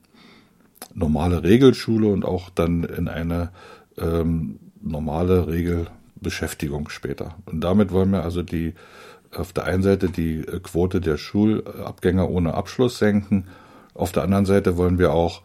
normale 0.93 1.43
Regelschule 1.43 2.07
und 2.07 2.25
auch 2.25 2.49
dann 2.49 2.83
in 2.83 3.07
eine 3.07 3.51
ähm, 3.97 4.59
normale 4.81 5.47
Regelbeschäftigung 5.47 6.89
später. 6.89 7.35
Und 7.45 7.61
damit 7.61 7.91
wollen 7.91 8.11
wir 8.11 8.23
also 8.23 8.41
die 8.41 8.73
auf 9.33 9.53
der 9.53 9.63
einen 9.63 9.83
Seite 9.83 10.09
die 10.09 10.41
Quote 10.41 10.99
der 10.99 11.17
Schulabgänger 11.17 12.29
ohne 12.29 12.53
Abschluss 12.53 12.97
senken, 12.97 13.45
auf 13.93 14.11
der 14.11 14.23
anderen 14.23 14.45
Seite 14.45 14.77
wollen 14.77 14.99
wir 14.99 15.13
auch 15.13 15.41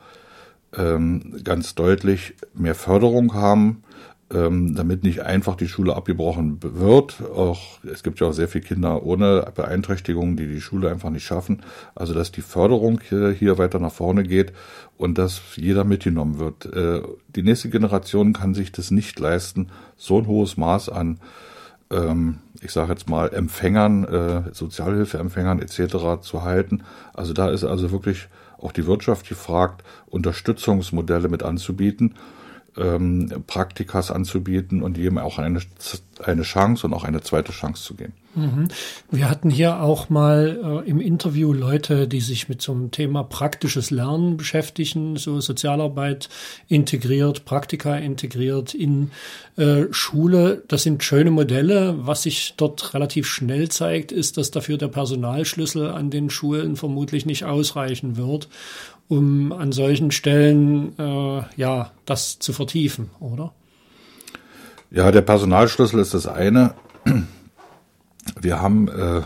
ähm, 0.76 1.40
ganz 1.44 1.74
deutlich 1.74 2.34
mehr 2.54 2.74
Förderung 2.74 3.34
haben, 3.34 3.82
ähm, 4.32 4.74
damit 4.74 5.04
nicht 5.04 5.22
einfach 5.22 5.54
die 5.54 5.68
Schule 5.68 5.94
abgebrochen 5.94 6.58
wird. 6.60 7.22
Auch 7.22 7.78
es 7.84 8.02
gibt 8.02 8.20
ja 8.20 8.26
auch 8.28 8.32
sehr 8.32 8.48
viele 8.48 8.64
Kinder 8.64 9.04
ohne 9.04 9.50
Beeinträchtigungen, 9.54 10.36
die 10.36 10.46
die 10.46 10.60
Schule 10.60 10.90
einfach 10.90 11.10
nicht 11.10 11.24
schaffen. 11.24 11.62
Also 11.94 12.12
dass 12.12 12.32
die 12.32 12.42
Förderung 12.42 13.00
hier, 13.08 13.58
weiter 13.58 13.78
nach 13.78 13.92
vorne 13.92 14.24
geht 14.24 14.52
und 14.96 15.16
dass 15.18 15.40
jeder 15.56 15.84
mitgenommen 15.84 16.38
wird. 16.38 16.66
Äh, 16.66 17.02
die 17.28 17.42
nächste 17.42 17.70
Generation 17.70 18.32
kann 18.32 18.54
sich 18.54 18.72
das 18.72 18.90
nicht 18.90 19.18
leisten, 19.20 19.68
so 19.96 20.18
ein 20.18 20.26
hohes 20.26 20.56
Maß 20.56 20.88
an 20.88 21.20
ähm, 21.90 22.38
ich 22.60 22.72
sage 22.72 22.92
jetzt 22.92 23.08
mal, 23.08 23.32
Empfängern, 23.32 24.04
äh, 24.04 24.42
Sozialhilfeempfängern 24.52 25.60
etc. 25.60 26.20
zu 26.20 26.42
halten. 26.42 26.82
Also 27.14 27.32
da 27.32 27.50
ist 27.50 27.64
also 27.64 27.90
wirklich 27.92 28.28
auch 28.58 28.72
die 28.72 28.86
Wirtschaft 28.86 29.28
gefragt, 29.28 29.84
Unterstützungsmodelle 30.06 31.28
mit 31.28 31.42
anzubieten, 31.42 32.14
ähm, 32.76 33.44
Praktikas 33.46 34.10
anzubieten 34.10 34.82
und 34.82 34.98
jedem 34.98 35.18
auch 35.18 35.38
eine, 35.38 35.60
eine 36.24 36.42
Chance 36.42 36.86
und 36.86 36.94
auch 36.94 37.04
eine 37.04 37.20
zweite 37.22 37.52
Chance 37.52 37.82
zu 37.82 37.94
geben. 37.94 38.12
Mhm. 38.36 38.68
Wir 39.10 39.30
hatten 39.30 39.48
hier 39.48 39.80
auch 39.80 40.10
mal 40.10 40.82
äh, 40.86 40.90
im 40.90 41.00
Interview 41.00 41.54
Leute, 41.54 42.06
die 42.06 42.20
sich 42.20 42.50
mit 42.50 42.60
so 42.60 42.72
einem 42.72 42.90
Thema 42.90 43.24
praktisches 43.24 43.90
Lernen 43.90 44.36
beschäftigen, 44.36 45.16
so 45.16 45.40
Sozialarbeit 45.40 46.28
integriert, 46.68 47.46
Praktika 47.46 47.96
integriert 47.96 48.74
in 48.74 49.10
äh, 49.56 49.84
Schule. 49.90 50.62
Das 50.68 50.82
sind 50.82 51.02
schöne 51.02 51.30
Modelle. 51.30 51.96
Was 52.00 52.24
sich 52.24 52.54
dort 52.58 52.92
relativ 52.92 53.26
schnell 53.26 53.70
zeigt, 53.70 54.12
ist, 54.12 54.36
dass 54.36 54.50
dafür 54.50 54.76
der 54.76 54.88
Personalschlüssel 54.88 55.88
an 55.88 56.10
den 56.10 56.28
Schulen 56.28 56.76
vermutlich 56.76 57.24
nicht 57.24 57.46
ausreichen 57.46 58.18
wird, 58.18 58.50
um 59.08 59.50
an 59.50 59.72
solchen 59.72 60.10
Stellen 60.10 60.92
äh, 60.98 61.42
ja 61.56 61.90
das 62.04 62.38
zu 62.38 62.52
vertiefen, 62.52 63.08
oder? 63.18 63.54
Ja, 64.90 65.10
der 65.10 65.22
Personalschlüssel 65.22 66.00
ist 66.00 66.12
das 66.12 66.26
eine 66.26 66.74
wir 68.40 68.60
haben, 68.60 68.88
äh, 68.88 69.22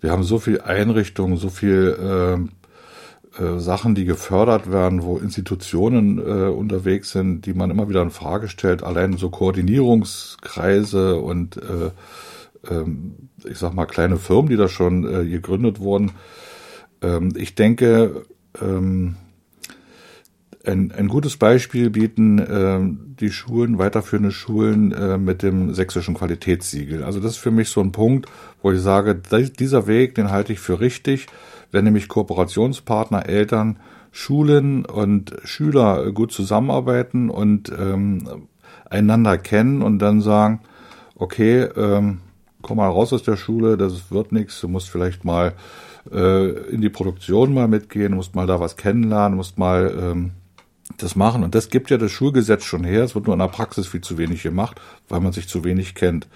wir 0.00 0.10
haben 0.10 0.22
so 0.22 0.38
viel 0.38 0.60
Einrichtungen, 0.60 1.36
so 1.36 1.50
viel 1.50 2.48
äh, 3.38 3.42
äh, 3.42 3.58
Sachen, 3.58 3.94
die 3.94 4.04
gefördert 4.04 4.72
werden, 4.72 5.02
wo 5.02 5.18
Institutionen 5.18 6.18
äh, 6.18 6.48
unterwegs 6.48 7.10
sind, 7.10 7.46
die 7.46 7.54
man 7.54 7.70
immer 7.70 7.88
wieder 7.88 8.02
in 8.02 8.10
Frage 8.10 8.48
stellt. 8.48 8.82
Allein 8.82 9.16
so 9.16 9.30
Koordinierungskreise 9.30 11.16
und 11.16 11.56
äh, 11.56 12.72
äh, 12.72 12.84
ich 13.48 13.58
sag 13.58 13.74
mal 13.74 13.86
kleine 13.86 14.16
Firmen, 14.16 14.50
die 14.50 14.56
da 14.56 14.68
schon 14.68 15.04
äh, 15.04 15.26
gegründet 15.26 15.80
wurden. 15.80 16.12
Ähm, 17.02 17.32
ich 17.36 17.54
denke, 17.54 18.24
ähm, 18.60 19.16
ein, 20.66 20.92
ein 20.92 21.08
gutes 21.08 21.36
Beispiel 21.36 21.90
bieten 21.90 22.38
äh, 22.38 22.80
die 23.20 23.30
Schulen, 23.30 23.78
weiterführende 23.78 24.30
Schulen 24.30 24.92
äh, 24.92 25.16
mit 25.16 25.42
dem 25.42 25.74
sächsischen 25.74 26.14
Qualitätssiegel. 26.14 27.02
Also 27.02 27.20
das 27.20 27.32
ist 27.32 27.38
für 27.38 27.50
mich 27.50 27.70
so 27.70 27.80
ein 27.80 27.92
Punkt, 27.92 28.28
wo 28.62 28.70
ich 28.70 28.80
sage, 28.80 29.14
dieser 29.14 29.86
Weg, 29.86 30.14
den 30.14 30.30
halte 30.30 30.52
ich 30.52 30.60
für 30.60 30.80
richtig, 30.80 31.26
wenn 31.72 31.84
nämlich 31.84 32.08
Kooperationspartner, 32.08 33.26
Eltern, 33.26 33.78
Schulen 34.12 34.84
und 34.84 35.34
Schüler 35.44 36.10
gut 36.12 36.32
zusammenarbeiten 36.32 37.30
und 37.30 37.70
ähm, 37.70 38.48
einander 38.88 39.38
kennen 39.38 39.82
und 39.82 40.00
dann 40.00 40.20
sagen, 40.20 40.60
okay, 41.14 41.62
ähm, 41.76 42.18
komm 42.60 42.78
mal 42.78 42.88
raus 42.88 43.12
aus 43.12 43.22
der 43.22 43.36
Schule, 43.36 43.76
das 43.76 44.10
wird 44.10 44.32
nichts, 44.32 44.60
du 44.60 44.68
musst 44.68 44.90
vielleicht 44.90 45.24
mal 45.24 45.54
äh, 46.12 46.50
in 46.70 46.80
die 46.80 46.88
Produktion 46.90 47.54
mal 47.54 47.68
mitgehen, 47.68 48.14
musst 48.14 48.34
mal 48.34 48.46
da 48.46 48.60
was 48.60 48.76
kennenlernen, 48.76 49.36
musst 49.36 49.58
mal 49.58 49.94
ähm, 49.98 50.32
das 50.98 51.16
machen. 51.16 51.42
Und 51.42 51.54
das 51.54 51.68
gibt 51.68 51.90
ja 51.90 51.98
das 51.98 52.10
Schulgesetz 52.10 52.64
schon 52.64 52.84
her. 52.84 53.04
Es 53.04 53.14
wird 53.14 53.26
nur 53.26 53.34
in 53.34 53.40
der 53.40 53.48
Praxis 53.48 53.86
viel 53.86 54.00
zu 54.00 54.18
wenig 54.18 54.42
gemacht, 54.42 54.80
weil 55.08 55.20
man 55.20 55.32
sich 55.32 55.48
zu 55.48 55.64
wenig 55.64 55.94
kennt. 55.94 56.28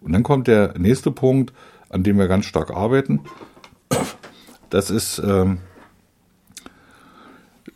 Und 0.00 0.12
dann 0.12 0.22
kommt 0.22 0.48
der 0.48 0.74
nächste 0.78 1.10
Punkt, 1.10 1.52
an 1.88 2.02
dem 2.02 2.18
wir 2.18 2.28
ganz 2.28 2.46
stark 2.46 2.70
arbeiten. 2.70 3.20
Das 4.70 4.90
ist 4.90 5.18
ähm, 5.18 5.58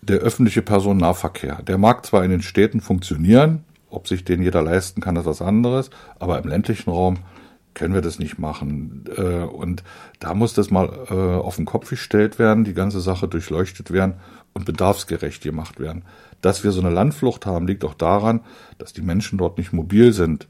der 0.00 0.18
öffentliche 0.18 0.62
Personennahverkehr. 0.62 1.62
Der 1.62 1.78
mag 1.78 2.06
zwar 2.06 2.24
in 2.24 2.30
den 2.30 2.42
Städten 2.42 2.80
funktionieren, 2.80 3.64
Ob 3.88 4.08
sich 4.08 4.24
den 4.24 4.42
jeder 4.42 4.62
leisten 4.62 5.00
kann, 5.00 5.16
ist 5.16 5.26
was 5.26 5.40
anderes. 5.40 5.90
Aber 6.18 6.38
im 6.38 6.48
ländlichen 6.48 6.90
Raum 6.90 7.18
können 7.74 7.94
wir 7.94 8.00
das 8.00 8.18
nicht 8.18 8.38
machen. 8.38 9.04
Äh, 9.16 9.44
und 9.44 9.84
da 10.18 10.34
muss 10.34 10.54
das 10.54 10.70
mal 10.70 11.06
äh, 11.10 11.14
auf 11.14 11.56
den 11.56 11.66
Kopf 11.66 11.90
gestellt 11.90 12.38
werden, 12.38 12.64
die 12.64 12.74
ganze 12.74 13.00
Sache 13.00 13.28
durchleuchtet 13.28 13.92
werden 13.92 14.14
und 14.54 14.64
bedarfsgerecht 14.64 15.42
gemacht 15.42 15.78
werden. 15.78 16.02
Dass 16.40 16.64
wir 16.64 16.72
so 16.72 16.80
eine 16.80 16.90
Landflucht 16.90 17.46
haben, 17.46 17.66
liegt 17.66 17.84
auch 17.84 17.94
daran, 17.94 18.40
dass 18.78 18.92
die 18.92 19.02
Menschen 19.02 19.38
dort 19.38 19.58
nicht 19.58 19.72
mobil 19.72 20.12
sind. 20.12 20.46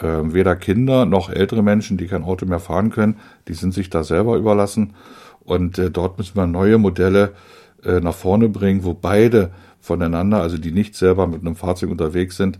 Ähm, 0.00 0.34
weder 0.34 0.56
Kinder 0.56 1.06
noch 1.06 1.30
ältere 1.30 1.62
Menschen, 1.62 1.96
die 1.96 2.06
kein 2.06 2.22
Auto 2.22 2.46
mehr 2.46 2.60
fahren 2.60 2.90
können, 2.90 3.18
die 3.48 3.54
sind 3.54 3.74
sich 3.74 3.90
da 3.90 4.04
selber 4.04 4.36
überlassen. 4.36 4.94
Und 5.40 5.78
äh, 5.78 5.90
dort 5.90 6.18
müssen 6.18 6.36
wir 6.36 6.46
neue 6.46 6.78
Modelle 6.78 7.32
nach 7.80 8.14
vorne 8.14 8.48
bringen, 8.48 8.82
wo 8.82 8.92
beide 8.92 9.52
voneinander, 9.80 10.40
also 10.40 10.58
die 10.58 10.72
nicht 10.72 10.94
selber 10.94 11.26
mit 11.26 11.40
einem 11.40 11.56
Fahrzeug 11.56 11.90
unterwegs 11.90 12.36
sind, 12.36 12.58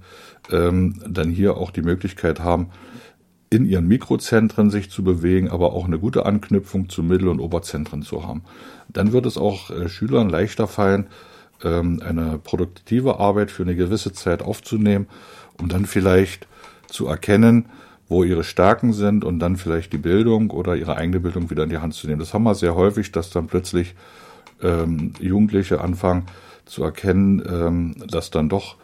ähm, 0.51 0.95
dann 1.07 1.31
hier 1.31 1.57
auch 1.57 1.71
die 1.71 1.83
Möglichkeit 1.83 2.41
haben, 2.41 2.71
in 3.51 3.65
ihren 3.65 3.87
Mikrozentren 3.87 4.71
sich 4.71 4.91
zu 4.91 5.03
bewegen, 5.03 5.49
aber 5.49 5.73
auch 5.73 5.87
eine 5.87 5.99
gute 5.99 6.27
Anknüpfung 6.27 6.89
zu 6.89 7.03
Mittel- 7.03 7.29
und 7.29 7.41
Oberzentren 7.41 8.03
zu 8.03 8.27
haben. 8.27 8.43
Dann 8.89 9.13
wird 9.13 9.27
es 9.27 9.39
auch 9.39 9.71
äh, 9.71 9.89
Schülern 9.89 10.29
leichter 10.29 10.67
fallen, 10.67 11.07
eine 11.61 12.39
produktive 12.43 13.19
Arbeit 13.19 13.51
für 13.51 13.65
eine 13.65 13.75
gewisse 13.75 14.13
Zeit 14.13 14.43
aufzunehmen, 14.43 15.09
um 15.61 15.69
dann 15.69 15.87
vielleicht 15.87 16.47
zu 16.87 17.07
erkennen, 17.09 17.67
wo 18.09 18.25
ihre 18.25 18.45
Stärken 18.45 18.93
sind 18.93 19.25
und 19.25 19.39
dann 19.39 19.57
vielleicht 19.57 19.93
die 19.93 19.99
Bildung 19.99 20.51
oder 20.51 20.77
ihre 20.77 20.97
eigene 20.97 21.21
Bildung 21.21 21.51
wieder 21.51 21.65
in 21.65 21.71
die 21.71 21.79
Hand 21.79 21.95
zu 21.95 22.07
nehmen. 22.07 22.21
Das 22.21 22.33
haben 22.33 22.45
wir 22.45 22.55
sehr 22.55 22.75
häufig, 22.75 23.13
dass 23.13 23.31
dann 23.31 23.49
plötzlich 23.49 23.95
ähm, 24.63 25.13
Jugendliche 25.21 25.81
anfangen 25.81 26.25
zu 26.65 26.83
erkennen, 26.85 27.43
ähm, 27.47 27.95
dass 28.07 28.31
dann 28.31 28.49
doch 28.49 28.77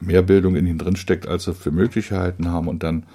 mehr 0.00 0.22
Bildung 0.22 0.56
in 0.56 0.66
ihnen 0.66 0.78
drinsteckt, 0.78 1.26
als 1.28 1.44
sie 1.44 1.54
für 1.54 1.70
möglich 1.70 2.08
gehalten 2.08 2.50
haben 2.50 2.68
und 2.68 2.82
dann 2.82 3.06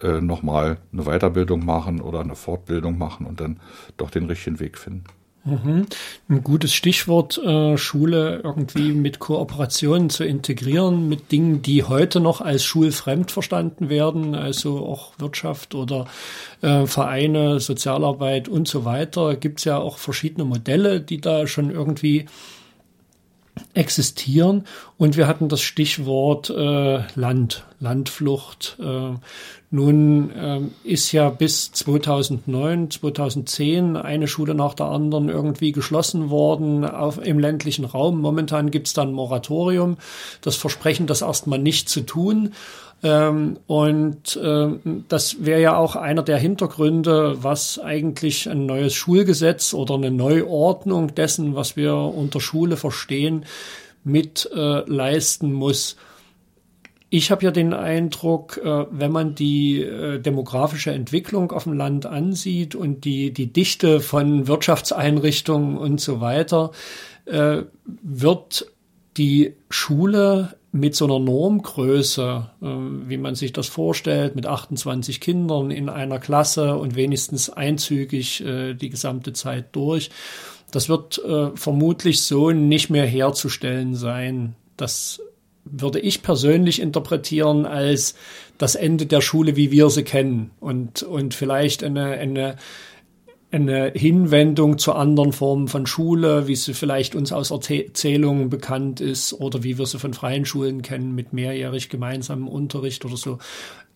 äh, 0.00 0.20
nochmal 0.20 0.78
eine 0.92 1.04
Weiterbildung 1.04 1.64
machen 1.64 2.00
oder 2.00 2.20
eine 2.20 2.34
Fortbildung 2.34 2.96
machen 2.98 3.26
und 3.26 3.40
dann 3.40 3.60
doch 3.98 4.10
den 4.10 4.24
richtigen 4.24 4.60
Weg 4.60 4.78
finden. 4.78 5.04
Mhm. 5.44 5.86
Ein 6.28 6.44
gutes 6.44 6.72
Stichwort, 6.72 7.36
äh, 7.38 7.76
Schule 7.76 8.40
irgendwie 8.44 8.92
mit 8.92 9.18
Kooperationen 9.18 10.08
zu 10.08 10.24
integrieren, 10.24 11.08
mit 11.08 11.32
Dingen, 11.32 11.62
die 11.62 11.82
heute 11.82 12.20
noch 12.20 12.40
als 12.40 12.62
schulfremd 12.64 13.32
verstanden 13.32 13.88
werden, 13.88 14.36
also 14.36 14.86
auch 14.86 15.18
Wirtschaft 15.18 15.74
oder 15.74 16.06
äh, 16.60 16.86
Vereine, 16.86 17.58
Sozialarbeit 17.58 18.48
und 18.48 18.68
so 18.68 18.84
weiter. 18.84 19.34
Gibt 19.34 19.58
es 19.58 19.64
ja 19.64 19.78
auch 19.78 19.98
verschiedene 19.98 20.44
Modelle, 20.44 21.00
die 21.00 21.20
da 21.20 21.48
schon 21.48 21.70
irgendwie 21.70 22.26
existieren. 23.74 24.64
Und 24.96 25.16
wir 25.16 25.26
hatten 25.26 25.48
das 25.48 25.60
Stichwort 25.60 26.50
äh, 26.50 27.02
Land, 27.16 27.64
Landflucht. 27.82 28.78
Äh, 28.80 29.16
nun 29.70 30.30
äh, 30.30 30.60
ist 30.84 31.12
ja 31.12 31.28
bis 31.30 31.72
2009, 31.72 32.90
2010 32.90 33.96
eine 33.96 34.28
Schule 34.28 34.54
nach 34.54 34.74
der 34.74 34.86
anderen 34.86 35.28
irgendwie 35.28 35.72
geschlossen 35.72 36.30
worden 36.30 36.84
auf, 36.84 37.24
im 37.24 37.38
ländlichen 37.38 37.84
Raum. 37.84 38.20
Momentan 38.20 38.70
gibt 38.70 38.86
es 38.86 38.94
dann 38.94 39.08
ein 39.08 39.14
Moratorium. 39.14 39.96
Das 40.40 40.56
Versprechen, 40.56 41.06
das 41.06 41.22
erstmal 41.22 41.58
nicht 41.58 41.88
zu 41.88 42.02
tun. 42.02 42.52
Ähm, 43.02 43.58
und 43.66 44.36
äh, 44.36 44.68
das 45.08 45.44
wäre 45.44 45.60
ja 45.60 45.76
auch 45.76 45.96
einer 45.96 46.22
der 46.22 46.38
Hintergründe, 46.38 47.42
was 47.42 47.80
eigentlich 47.80 48.48
ein 48.48 48.66
neues 48.66 48.94
Schulgesetz 48.94 49.74
oder 49.74 49.94
eine 49.94 50.12
Neuordnung 50.12 51.14
dessen, 51.14 51.56
was 51.56 51.76
wir 51.76 51.94
unter 51.96 52.40
Schule 52.40 52.76
verstehen, 52.76 53.44
mit 54.04 54.48
äh, 54.54 54.88
leisten 54.88 55.52
muss. 55.52 55.96
Ich 57.14 57.30
habe 57.30 57.44
ja 57.44 57.50
den 57.50 57.74
Eindruck, 57.74 58.56
äh, 58.64 58.86
wenn 58.90 59.12
man 59.12 59.34
die 59.34 59.82
äh, 59.82 60.18
demografische 60.18 60.92
Entwicklung 60.92 61.52
auf 61.52 61.64
dem 61.64 61.74
Land 61.74 62.06
ansieht 62.06 62.74
und 62.74 63.04
die, 63.04 63.34
die 63.34 63.52
Dichte 63.52 64.00
von 64.00 64.48
Wirtschaftseinrichtungen 64.48 65.76
und 65.76 66.00
so 66.00 66.22
weiter, 66.22 66.70
äh, 67.26 67.64
wird 67.84 68.66
die 69.18 69.52
Schule 69.68 70.54
mit 70.72 70.94
so 70.94 71.04
einer 71.04 71.18
Normgröße, 71.18 72.48
wie 72.60 73.18
man 73.18 73.34
sich 73.34 73.52
das 73.52 73.66
vorstellt, 73.66 74.34
mit 74.34 74.46
28 74.46 75.20
Kindern 75.20 75.70
in 75.70 75.90
einer 75.90 76.18
Klasse 76.18 76.76
und 76.78 76.96
wenigstens 76.96 77.50
einzügig 77.50 78.42
die 78.42 78.88
gesamte 78.88 79.34
Zeit 79.34 79.76
durch, 79.76 80.08
das 80.70 80.88
wird 80.88 81.20
vermutlich 81.56 82.22
so 82.22 82.52
nicht 82.52 82.88
mehr 82.88 83.04
herzustellen 83.04 83.94
sein. 83.96 84.54
Das 84.78 85.20
würde 85.72 85.98
ich 85.98 86.22
persönlich 86.22 86.80
interpretieren 86.80 87.66
als 87.66 88.14
das 88.58 88.74
Ende 88.74 89.06
der 89.06 89.20
Schule, 89.20 89.56
wie 89.56 89.70
wir 89.70 89.90
sie 89.90 90.04
kennen 90.04 90.50
und, 90.60 91.02
und 91.02 91.34
vielleicht 91.34 91.82
eine, 91.82 92.04
eine 92.04 92.56
eine 93.52 93.92
Hinwendung 93.94 94.78
zu 94.78 94.94
anderen 94.94 95.32
Formen 95.32 95.68
von 95.68 95.86
Schule, 95.86 96.48
wie 96.48 96.56
sie 96.56 96.72
vielleicht 96.72 97.14
uns 97.14 97.32
aus 97.32 97.50
Erzählungen 97.50 98.48
bekannt 98.48 99.02
ist 99.02 99.34
oder 99.34 99.62
wie 99.62 99.76
wir 99.76 99.84
sie 99.84 99.98
von 99.98 100.14
freien 100.14 100.46
Schulen 100.46 100.80
kennen 100.80 101.14
mit 101.14 101.34
mehrjährig 101.34 101.90
gemeinsamem 101.90 102.48
Unterricht 102.48 103.04
oder 103.04 103.18
so. 103.18 103.38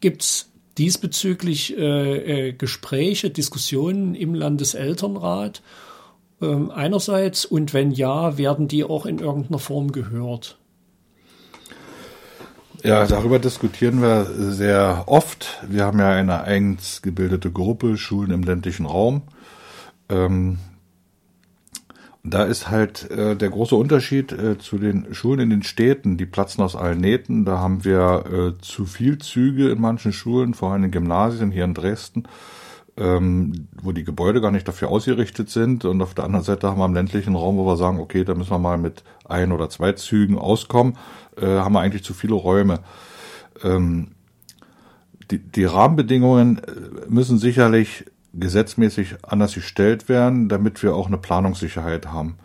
Gibt's 0.00 0.52
diesbezüglich 0.76 1.76
äh, 1.78 2.48
äh, 2.48 2.52
Gespräche, 2.52 3.30
Diskussionen 3.30 4.14
im 4.14 4.34
Landeselternrat 4.34 5.62
äh, 6.42 6.54
einerseits 6.74 7.46
und 7.46 7.72
wenn 7.72 7.92
ja, 7.92 8.36
werden 8.36 8.68
die 8.68 8.84
auch 8.84 9.06
in 9.06 9.20
irgendeiner 9.20 9.58
Form 9.58 9.90
gehört? 9.90 10.58
Ja, 12.86 13.06
darüber 13.06 13.38
diskutieren 13.38 14.00
wir 14.00 14.26
sehr 14.26 15.04
oft. 15.06 15.62
Wir 15.68 15.84
haben 15.84 15.98
ja 15.98 16.10
eine 16.10 16.44
eigens 16.44 17.02
gebildete 17.02 17.50
Gruppe 17.50 17.96
Schulen 17.96 18.30
im 18.30 18.42
ländlichen 18.42 18.86
Raum 18.86 19.22
ähm, 20.08 20.58
da 22.22 22.44
ist 22.44 22.70
halt 22.70 23.08
äh, 23.10 23.36
der 23.36 23.50
große 23.50 23.76
Unterschied 23.76 24.32
äh, 24.32 24.58
zu 24.58 24.78
den 24.78 25.14
Schulen 25.14 25.40
in 25.40 25.50
den 25.50 25.62
Städten, 25.62 26.16
die 26.16 26.26
platzen 26.26 26.64
aus 26.64 26.74
allen 26.74 27.00
Nähten. 27.00 27.44
Da 27.44 27.58
haben 27.58 27.84
wir 27.84 28.24
äh, 28.58 28.62
zu 28.62 28.84
viel 28.84 29.18
Züge 29.18 29.70
in 29.70 29.80
manchen 29.80 30.12
Schulen, 30.12 30.54
vor 30.54 30.72
allem 30.72 30.84
in 30.84 30.90
Gymnasien 30.90 31.52
hier 31.52 31.64
in 31.64 31.74
Dresden, 31.74 32.24
ähm, 32.98 33.68
wo 33.82 33.92
die 33.92 34.04
Gebäude 34.04 34.40
gar 34.40 34.50
nicht 34.50 34.66
dafür 34.66 34.88
ausgerichtet 34.88 35.50
sind. 35.50 35.84
Und 35.84 36.00
auf 36.00 36.14
der 36.14 36.24
anderen 36.24 36.44
Seite 36.44 36.68
haben 36.68 36.78
wir 36.78 36.86
im 36.86 36.94
ländlichen 36.94 37.34
Raum, 37.34 37.56
wo 37.56 37.66
wir 37.66 37.76
sagen, 37.76 38.00
okay, 38.00 38.24
da 38.24 38.34
müssen 38.34 38.50
wir 38.50 38.58
mal 38.58 38.78
mit 38.78 39.04
ein 39.24 39.52
oder 39.52 39.68
zwei 39.68 39.92
Zügen 39.92 40.38
auskommen, 40.38 40.96
äh, 41.36 41.46
haben 41.46 41.74
wir 41.74 41.80
eigentlich 41.80 42.04
zu 42.04 42.14
viele 42.14 42.34
Räume. 42.34 42.80
Ähm, 43.62 44.08
die, 45.30 45.38
die 45.38 45.64
Rahmenbedingungen 45.64 46.58
äh, 46.58 46.70
müssen 47.08 47.38
sicherlich 47.38 48.06
gesetzmäßig 48.32 49.16
anders 49.22 49.54
gestellt 49.54 50.08
werden, 50.08 50.48
damit 50.48 50.82
wir 50.82 50.94
auch 50.94 51.06
eine 51.06 51.18
Planungssicherheit 51.18 52.06
haben. 52.06 52.36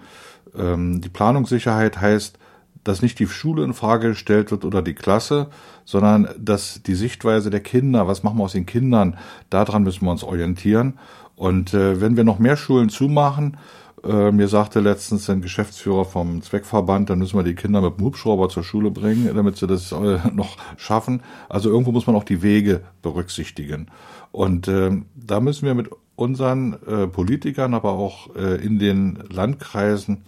Ähm, 0.58 1.02
die 1.02 1.10
Planungssicherheit 1.10 2.00
heißt, 2.00 2.38
dass 2.84 3.02
nicht 3.02 3.20
die 3.20 3.28
Schule 3.28 3.64
in 3.64 3.74
Frage 3.74 4.10
gestellt 4.10 4.52
wird 4.52 4.66
oder 4.66 4.82
die 4.82 4.94
Klasse, 4.94 5.48
sondern 5.86 6.30
dass 6.38 6.82
die 6.84 6.96
Sichtweise 6.96 7.50
der 7.50 7.60
Kinder, 7.60 8.08
was 8.08 8.24
machen 8.24 8.38
wir 8.38 8.44
aus 8.44 8.54
den 8.54 8.66
Kindern, 8.66 9.18
daran 9.50 9.84
müssen 9.84 10.06
wir 10.06 10.12
uns 10.12 10.24
orientieren. 10.24 11.00
Und 11.36 11.74
äh, 11.74 12.02
wenn 12.02 12.18
wir 12.18 12.24
noch 12.24 12.40
mehr 12.40 12.58
Schulen 12.58 12.90
zumachen, 12.90 13.58
äh, 14.04 14.32
mir 14.32 14.48
sagte 14.48 14.80
letztens 14.80 15.30
ein 15.30 15.42
Geschäftsführer 15.42 16.06
vom 16.06 16.42
Zweckverband, 16.42 17.10
dann 17.10 17.20
müssen 17.20 17.38
wir 17.38 17.44
die 17.44 17.56
Kinder 17.56 17.82
mit 17.82 17.98
dem 17.98 18.06
Hubschrauber 18.06 18.50
zur 18.50 18.64
Schule 18.64 18.90
bringen, 18.90 19.30
damit 19.34 19.58
sie 19.58 19.68
das 19.68 19.92
äh, 19.92 20.20
noch 20.34 20.58
schaffen. 20.78 21.22
Also 21.50 21.70
irgendwo 21.70 21.92
muss 21.92 22.08
man 22.08 22.16
auch 22.16 22.24
die 22.24 22.42
Wege 22.42 22.82
berücksichtigen. 23.02 23.88
Und 24.32 24.68
äh, 24.68 24.92
da 25.16 25.40
müssen 25.40 25.66
wir 25.66 25.76
mit 25.76 25.90
unseren 26.16 26.74
äh, 26.88 27.08
Politikern, 27.08 27.74
aber 27.74 27.94
auch 27.94 28.36
äh, 28.36 28.64
in 28.64 28.80
den 28.80 29.20
Landkreisen 29.30 30.24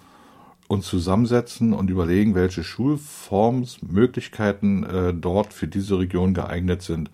uns 0.67 0.87
zusammensetzen 0.87 1.73
und 1.73 1.89
überlegen, 1.89 2.35
welche 2.35 2.63
Schulformsmöglichkeiten 2.63 4.83
äh, 4.83 5.13
dort 5.13 5.53
für 5.53 5.67
diese 5.67 5.99
Region 5.99 6.33
geeignet 6.33 6.81
sind. 6.81 7.09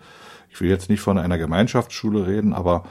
Ich 0.50 0.60
will 0.60 0.68
jetzt 0.68 0.90
nicht 0.90 1.00
von 1.00 1.18
einer 1.18 1.38
Gemeinschaftsschule 1.38 2.26
reden, 2.26 2.52
aber 2.52 2.84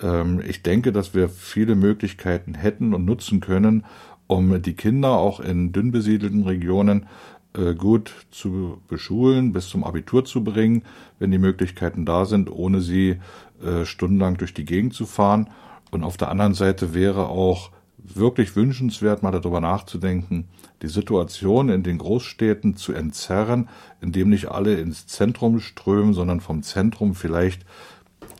ähm, 0.00 0.42
ich 0.46 0.62
denke, 0.62 0.92
dass 0.92 1.14
wir 1.14 1.28
viele 1.28 1.74
Möglichkeiten 1.74 2.54
hätten 2.54 2.94
und 2.94 3.04
nutzen 3.04 3.40
können, 3.40 3.84
um 4.26 4.62
die 4.62 4.74
Kinder 4.74 5.12
auch 5.12 5.40
in 5.40 5.72
dünn 5.72 5.90
besiedelten 5.90 6.44
Regionen 6.44 7.06
äh, 7.54 7.74
gut 7.74 8.14
zu 8.30 8.80
beschulen, 8.88 9.52
bis 9.52 9.68
zum 9.68 9.84
Abitur 9.84 10.24
zu 10.24 10.42
bringen, 10.42 10.84
wenn 11.18 11.30
die 11.30 11.38
Möglichkeiten 11.38 12.06
da 12.06 12.24
sind, 12.24 12.50
ohne 12.50 12.80
sie 12.80 13.18
äh, 13.62 13.84
stundenlang 13.84 14.38
durch 14.38 14.54
die 14.54 14.64
Gegend 14.64 14.94
zu 14.94 15.04
fahren. 15.04 15.50
Und 15.90 16.04
auf 16.04 16.16
der 16.16 16.30
anderen 16.30 16.54
Seite 16.54 16.94
wäre 16.94 17.28
auch 17.28 17.70
wirklich 18.04 18.56
wünschenswert, 18.56 19.22
mal 19.22 19.30
darüber 19.30 19.60
nachzudenken, 19.60 20.48
die 20.82 20.88
Situation 20.88 21.68
in 21.68 21.82
den 21.82 21.98
Großstädten 21.98 22.76
zu 22.76 22.92
entzerren, 22.92 23.68
indem 24.00 24.30
nicht 24.30 24.48
alle 24.48 24.74
ins 24.74 25.06
Zentrum 25.06 25.60
strömen, 25.60 26.14
sondern 26.14 26.40
vom 26.40 26.62
Zentrum 26.62 27.14
vielleicht 27.14 27.64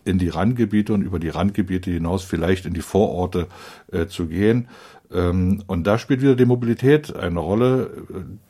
in 0.05 0.19
die 0.19 0.29
Randgebiete 0.29 0.93
und 0.93 1.03
über 1.03 1.19
die 1.19 1.29
Randgebiete 1.29 1.91
hinaus 1.91 2.25
vielleicht 2.25 2.67
in 2.67 2.75
die 2.75 2.81
Vororte 2.81 3.47
äh, 3.93 4.07
zu 4.07 4.27
gehen. 4.27 4.69
Ähm, 5.13 5.63
und 5.67 5.87
da 5.87 5.99
spielt 5.99 6.23
wieder 6.23 6.35
die 6.35 6.45
Mobilität 6.45 7.15
eine 7.15 7.41
Rolle. 7.41 7.91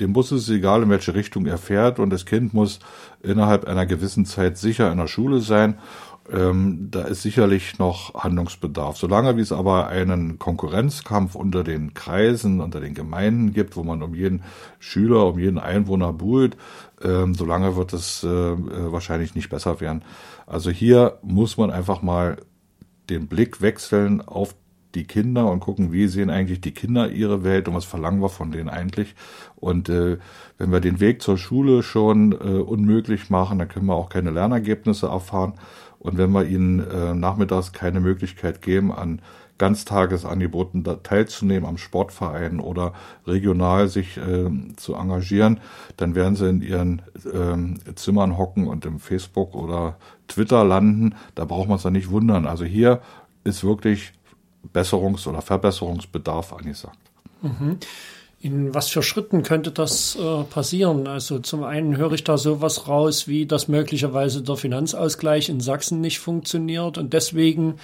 Dem 0.01 0.12
Bus 0.12 0.33
ist 0.33 0.42
es 0.42 0.51
egal, 0.51 0.83
in 0.83 0.90
welche 0.90 1.14
Richtung 1.14 1.46
er 1.46 1.59
fährt 1.59 1.98
und 1.98 2.11
das 2.11 2.25
Kind 2.25 2.55
muss 2.55 2.81
innerhalb 3.22 3.66
einer 3.66 3.87
gewissen 3.87 4.25
Zeit 4.25 4.57
sicher 4.57 4.90
in 4.90 4.98
der 4.98 5.09
Schule 5.09 5.40
sein. 5.40 5.79
Ähm, 6.30 6.88
da 6.90 7.02
ist 7.02 7.22
sicherlich 7.22 7.78
noch 7.78 8.14
Handlungsbedarf. 8.14 8.96
Solange 8.96 9.37
wie 9.37 9.40
es 9.40 9.50
aber 9.50 9.88
einen 9.88 10.38
Konkurrenzkampf 10.38 11.35
unter 11.35 11.64
den 11.64 11.94
Kreisen, 11.94 12.61
unter 12.61 12.80
den 12.80 12.94
Gemeinden 12.94 13.52
gibt, 13.52 13.76
wo 13.76 13.82
man 13.82 14.02
um 14.02 14.14
jeden 14.14 14.42
Schüler, 14.78 15.26
um 15.26 15.38
jeden 15.38 15.58
Einwohner 15.58 16.12
buhlt, 16.12 16.56
ähm, 17.02 17.35
solange 17.35 17.76
wird 17.76 17.92
es 17.92 18.22
äh, 18.22 18.28
äh 18.28 18.92
wahrscheinlich 18.92 19.35
nicht 19.35 19.50
besser 19.50 19.80
werden. 19.80 20.04
Also 20.46 20.70
hier 20.70 21.18
muss 21.22 21.56
man 21.56 21.70
einfach 21.70 22.02
mal 22.02 22.37
den 23.11 23.26
Blick 23.26 23.61
wechseln 23.61 24.20
auf 24.20 24.54
die 24.94 25.04
Kinder 25.04 25.50
und 25.50 25.61
gucken, 25.61 25.92
wie 25.92 26.06
sehen 26.06 26.30
eigentlich 26.30 26.61
die 26.61 26.72
Kinder 26.72 27.11
ihre 27.11 27.44
Welt 27.44 27.68
und 27.68 27.74
was 27.74 27.85
verlangen 27.85 28.20
wir 28.20 28.28
von 28.28 28.52
denen 28.52 28.68
eigentlich. 28.68 29.14
Und 29.56 29.88
äh, 29.88 30.18
wenn 30.58 30.72
wir 30.72 30.80
den 30.80 31.00
Weg 31.00 31.22
zur 31.22 31.38
Schule 31.38 31.82
schon 31.82 32.32
äh, 32.32 32.37
unmöglich 32.37 33.30
machen, 33.30 33.58
dann 33.58 33.68
können 33.68 33.87
wir 33.87 33.94
auch 33.94 34.08
keine 34.08 34.30
Lernergebnisse 34.30 35.06
erfahren. 35.06 35.54
Und 36.02 36.18
wenn 36.18 36.32
wir 36.32 36.44
ihnen 36.44 36.80
äh, 36.80 37.14
nachmittags 37.14 37.72
keine 37.72 38.00
Möglichkeit 38.00 38.60
geben, 38.60 38.92
an 38.92 39.22
Ganztagesangeboten 39.58 40.84
teilzunehmen, 41.04 41.68
am 41.68 41.78
Sportverein 41.78 42.58
oder 42.58 42.94
regional 43.24 43.86
sich 43.86 44.16
äh, 44.16 44.50
zu 44.74 44.96
engagieren, 44.96 45.60
dann 45.96 46.16
werden 46.16 46.34
sie 46.34 46.48
in 46.48 46.62
ihren 46.62 47.02
äh, 47.86 47.94
Zimmern 47.94 48.36
hocken 48.36 48.66
und 48.66 48.84
im 48.84 48.98
Facebook 48.98 49.54
oder 49.54 49.96
Twitter 50.26 50.64
landen. 50.64 51.14
Da 51.36 51.44
braucht 51.44 51.68
man 51.68 51.76
es 51.76 51.84
dann 51.84 51.92
nicht 51.92 52.10
wundern. 52.10 52.46
Also 52.46 52.64
hier 52.64 53.00
ist 53.44 53.62
wirklich 53.62 54.12
Besserungs- 54.74 55.28
oder 55.28 55.42
Verbesserungsbedarf 55.42 56.52
angesagt. 56.52 56.98
Mhm. 57.42 57.78
In 58.42 58.74
was 58.74 58.88
für 58.88 59.05
Schritten 59.05 59.44
könnte 59.44 59.70
das 59.70 60.16
äh, 60.16 60.42
passieren? 60.42 61.07
Also 61.07 61.38
zum 61.38 61.62
einen 61.62 61.96
höre 61.96 62.11
ich 62.12 62.24
da 62.24 62.37
sowas 62.37 62.88
raus, 62.88 63.28
wie 63.28 63.46
dass 63.46 63.68
möglicherweise 63.68 64.42
der 64.42 64.57
Finanzausgleich 64.57 65.48
in 65.48 65.61
Sachsen 65.61 66.00
nicht 66.00 66.18
funktioniert 66.18 66.98
und 66.98 67.12
deswegen 67.12 67.76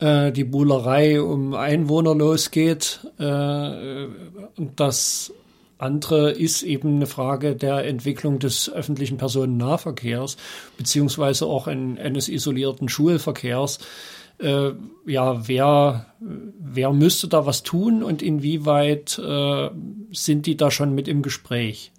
äh, 0.00 0.30
die 0.30 0.44
Buhlerei 0.44 1.22
um 1.22 1.54
Einwohner 1.54 2.14
losgeht. 2.14 3.00
Äh, 3.18 3.24
und 3.24 4.72
das 4.76 5.32
andere 5.78 6.32
ist 6.32 6.62
eben 6.62 6.96
eine 6.96 7.06
Frage 7.06 7.56
der 7.56 7.86
Entwicklung 7.86 8.38
des 8.38 8.70
öffentlichen 8.70 9.16
Personennahverkehrs 9.16 10.36
beziehungsweise 10.76 11.46
auch 11.46 11.68
in, 11.68 11.98
eines 11.98 12.28
isolierten 12.28 12.90
Schulverkehrs 12.90 13.78
äh, 14.42 14.72
ja, 15.06 15.48
wer, 15.48 16.06
wer 16.20 16.92
müsste 16.92 17.28
da 17.28 17.46
was 17.46 17.62
tun 17.62 18.02
und 18.02 18.22
inwieweit 18.22 19.18
äh, 19.18 19.70
sind 20.12 20.46
die 20.46 20.56
da 20.56 20.70
schon 20.70 20.94
mit 20.94 21.08
im 21.08 21.22
Gespräch? 21.22 21.92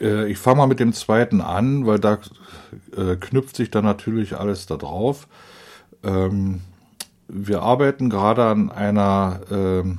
Äh, 0.00 0.30
ich 0.30 0.38
fange 0.38 0.58
mal 0.58 0.66
mit 0.66 0.80
dem 0.80 0.92
zweiten 0.92 1.40
an, 1.40 1.86
weil 1.86 1.98
da 1.98 2.18
äh, 2.96 3.16
knüpft 3.16 3.56
sich 3.56 3.70
dann 3.70 3.84
natürlich 3.84 4.36
alles 4.36 4.66
da 4.66 4.76
drauf. 4.76 5.28
Ähm, 6.02 6.60
wir 7.28 7.62
arbeiten 7.62 8.08
gerade 8.08 8.44
an 8.44 8.70
einer, 8.70 9.40
ähm, 9.50 9.98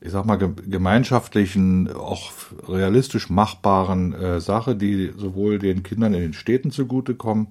ich 0.00 0.12
sag 0.12 0.26
mal, 0.26 0.36
gemeinschaftlichen, 0.36 1.92
auch 1.92 2.30
realistisch 2.68 3.30
machbaren 3.30 4.12
äh, 4.14 4.40
Sache, 4.40 4.76
die 4.76 5.12
sowohl 5.16 5.58
den 5.58 5.82
Kindern 5.82 6.14
in 6.14 6.20
den 6.20 6.34
Städten 6.34 6.70
zugutekommen, 6.70 7.48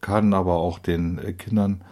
kann, 0.00 0.34
aber 0.34 0.54
auch 0.54 0.78
den 0.78 1.18
äh, 1.18 1.32
Kindern 1.32 1.82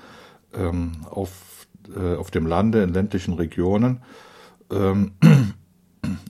ähm, 0.54 0.92
auf, 1.10 1.66
äh, 1.94 2.16
auf 2.16 2.30
dem 2.30 2.46
Lande, 2.46 2.82
in 2.82 2.92
ländlichen 2.92 3.34
Regionen. 3.34 4.02
Ähm, 4.70 5.12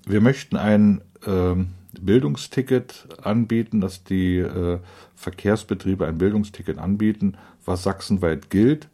wir 0.06 0.20
möchten 0.20 0.56
ein 0.56 1.02
ähm, 1.26 1.68
Bildungsticket 2.00 3.06
anbieten, 3.22 3.80
dass 3.80 4.04
die 4.04 4.38
äh, 4.38 4.78
Verkehrsbetriebe 5.14 6.06
ein 6.06 6.18
Bildungsticket 6.18 6.78
anbieten, 6.78 7.36
was 7.64 7.82
sachsenweit 7.82 8.50
gilt. 8.50 8.88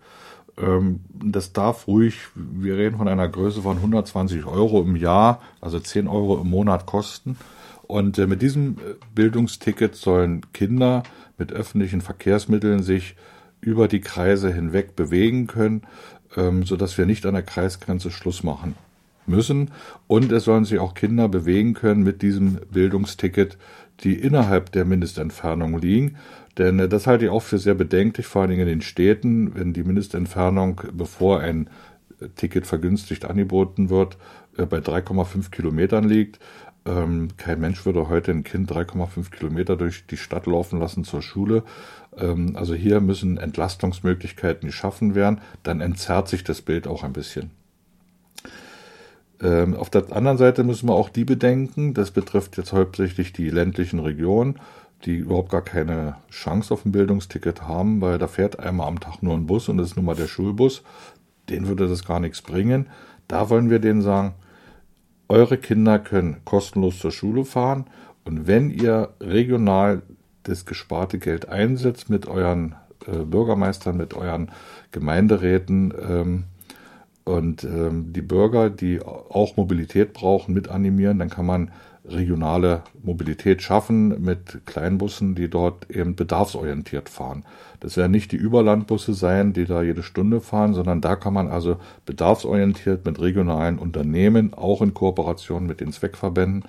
Ähm, 0.57 1.01
das 1.13 1.53
darf 1.53 1.87
ruhig, 1.87 2.19
wir 2.35 2.77
reden 2.77 2.99
von 2.99 3.09
einer 3.09 3.29
Größe 3.29 3.63
von 3.63 3.77
120 3.77 4.45
Euro 4.47 4.83
im 4.83 4.97
Jahr, 4.97 5.41
also 5.61 5.81
10 5.81 6.09
Euro 6.09 6.41
im 6.41 6.51
Monat 6.51 6.87
kosten. 6.87 7.37
Und 7.83 8.19
äh, 8.19 8.27
mit 8.27 8.43
diesem 8.43 8.73
äh, 8.79 8.95
Bildungsticket 9.15 9.97
sollen 9.97 10.53
Kinder 10.53 11.03
mit 11.41 11.53
öffentlichen 11.53 12.03
Verkehrsmitteln 12.03 12.85
sich 12.85 13.17
über 13.61 13.89
die 13.89 14.01
Kreise 14.01 14.53
hinweg 14.53 14.95
bewegen 14.95 15.49
können, 15.49 15.83
ähm, 16.37 16.65
sodass 16.65 16.97
wir 16.97 17.07
nicht 17.07 17.27
an 17.27 17.35
der 17.35 17.43
Kreisgrenze 17.43 18.13
Schluss 18.13 18.45
machen 18.45 18.77
müssen. 19.27 19.71
Und 20.07 20.31
es 20.31 20.45
sollen 20.45 20.65
sich 20.65 20.79
auch 20.79 20.95
Kinder 20.95 21.29
bewegen 21.29 21.75
können 21.75 22.05
mit 22.05 22.23
diesem 22.23 22.61
Bildungsticket, 22.71 23.59
die 24.01 24.15
innerhalb 24.15 24.71
der 24.73 24.85
Mindestentfernung 24.85 25.79
liegen. 25.79 26.17
Denn 26.59 26.79
äh, 26.79 26.89
das 26.89 27.07
halte 27.07 27.25
ich 27.25 27.31
auch 27.31 27.43
für 27.43 27.59
sehr 27.59 27.75
bedenklich, 27.75 28.27
vor 28.27 28.43
allen 28.43 28.51
Dingen 28.51 28.63
in 28.63 28.69
den 28.69 28.83
Städten, 28.83 29.55
wenn 29.55 29.73
die 29.73 29.83
Mindestentfernung, 29.83 30.83
bevor 30.93 31.41
ein 31.41 31.69
Ticket 32.37 32.67
vergünstigt 32.67 33.25
angeboten 33.25 33.89
wird, 33.89 34.19
äh, 34.57 34.67
bei 34.67 34.79
3,5 34.79 35.51
Kilometern 35.51 36.05
liegt. 36.05 36.39
Ähm, 36.91 37.29
kein 37.37 37.61
Mensch 37.61 37.85
würde 37.87 38.09
heute 38.09 38.33
ein 38.33 38.43
Kind 38.43 38.71
3,5 38.71 39.31
Kilometer 39.31 39.77
durch 39.77 40.07
die 40.07 40.17
Stadt 40.17 40.47
laufen 40.47 40.81
lassen 40.81 41.05
zur 41.05 41.23
Schule. 41.23 41.63
Ähm, 42.17 42.57
also 42.57 42.75
hier 42.75 43.01
müssen 43.01 43.39
Entlastungsmöglichkeiten 43.39 44.69
geschaffen 44.69 45.15
werden. 45.15 45.41
Dann 45.63 45.81
entzerrt 45.81 46.29
sich 46.29 46.43
das 46.43 46.63
Bild 46.63 46.89
auch 46.89 47.05
ein 47.05 47.13
bisschen. 47.13 47.51
Ähm, 49.41 49.77
auf 49.77 49.91
der 49.91 50.13
anderen 50.13 50.39
Seite 50.39 50.65
müssen 50.65 50.89
wir 50.89 50.95
auch 50.95 51.11
die 51.11 51.25
bedenken. 51.25 51.95
Das 51.95 52.11
betrifft 52.11 52.57
jetzt 52.57 52.73
hauptsächlich 52.73 53.33
die 53.33 53.51
ländlichen 53.51 54.01
Regionen, 54.01 54.59
die 55.05 55.17
überhaupt 55.17 55.51
gar 55.51 55.63
keine 55.63 56.17
Chance 56.31 56.75
auf 56.75 56.85
ein 56.85 56.93
Bildungsticket 56.93 57.63
haben, 57.63 58.01
weil 58.01 58.19
da 58.19 58.27
fährt 58.27 58.59
einmal 58.59 58.89
am 58.89 59.01
Tag 59.01 59.23
nur 59.23 59.35
ein 59.35 59.47
Bus 59.47 59.69
und 59.69 59.79
das 59.79 59.91
ist 59.91 59.97
nun 59.97 60.07
mal 60.07 60.17
der 60.17 60.27
Schulbus. 60.27 60.83
Den 61.49 61.69
würde 61.69 61.89
das 61.89 62.05
gar 62.05 62.21
nichts 62.21 62.43
bringen. 62.43 62.89
Da 63.29 63.49
wollen 63.49 63.71
wir 63.71 63.79
denen 63.79 64.03
sagen, 64.03 64.35
eure 65.31 65.59
Kinder 65.59 65.99
können 65.99 66.39
kostenlos 66.45 66.99
zur 66.99 67.13
Schule 67.13 67.45
fahren. 67.45 67.87
Und 68.25 68.47
wenn 68.47 68.71
ihr 68.71 69.11
regional 69.21 70.03
das 70.43 70.67
gesparte 70.67 71.19
Geld 71.19 71.49
einsetzt 71.49 72.11
mit 72.11 72.27
euren 72.27 72.75
äh, 73.07 73.19
Bürgermeistern, 73.25 73.97
mit 73.97 74.15
euren 74.15 74.51
Gemeinderäten 74.91 75.95
ähm, 76.09 76.45
und 77.25 77.65
ähm, 77.65 78.13
die 78.13 78.23
Bürger, 78.23 78.71
die 78.71 79.01
auch 79.03 79.57
Mobilität 79.57 80.13
brauchen, 80.13 80.53
mit 80.53 80.69
animieren, 80.69 81.19
dann 81.21 81.31
kann 81.31 81.47
man 81.47 81.71
regionale 82.05 82.83
Mobilität 83.03 83.63
schaffen 83.63 84.23
mit 84.23 84.67
Kleinbussen, 84.67 85.35
die 85.35 85.49
dort 85.49 85.91
eben 85.91 86.17
bedarfsorientiert 86.17 87.09
fahren. 87.09 87.45
Das 87.81 87.97
werden 87.97 88.13
nicht 88.13 88.33
die 88.33 88.37
Überlandbusse 88.37 89.15
sein, 89.15 89.53
die 89.53 89.65
da 89.65 89.83
jede 89.83 90.03
Stunde 90.03 90.41
fahren, 90.41 90.75
sondern 90.75 91.01
da 91.01 91.17
kann 91.17 91.35
man 91.35 91.49
also 91.49 91.77
bedarfsorientiert 92.07 93.05
mit 93.05 93.21
regionalen 93.21 93.79
Unternehmen, 93.79 94.55
auch 94.55 94.83
in 94.83 94.95
Kooperation 94.95 95.67
mit 95.67 95.81
den 95.81 95.93
Zweckverbänden, 95.93 96.65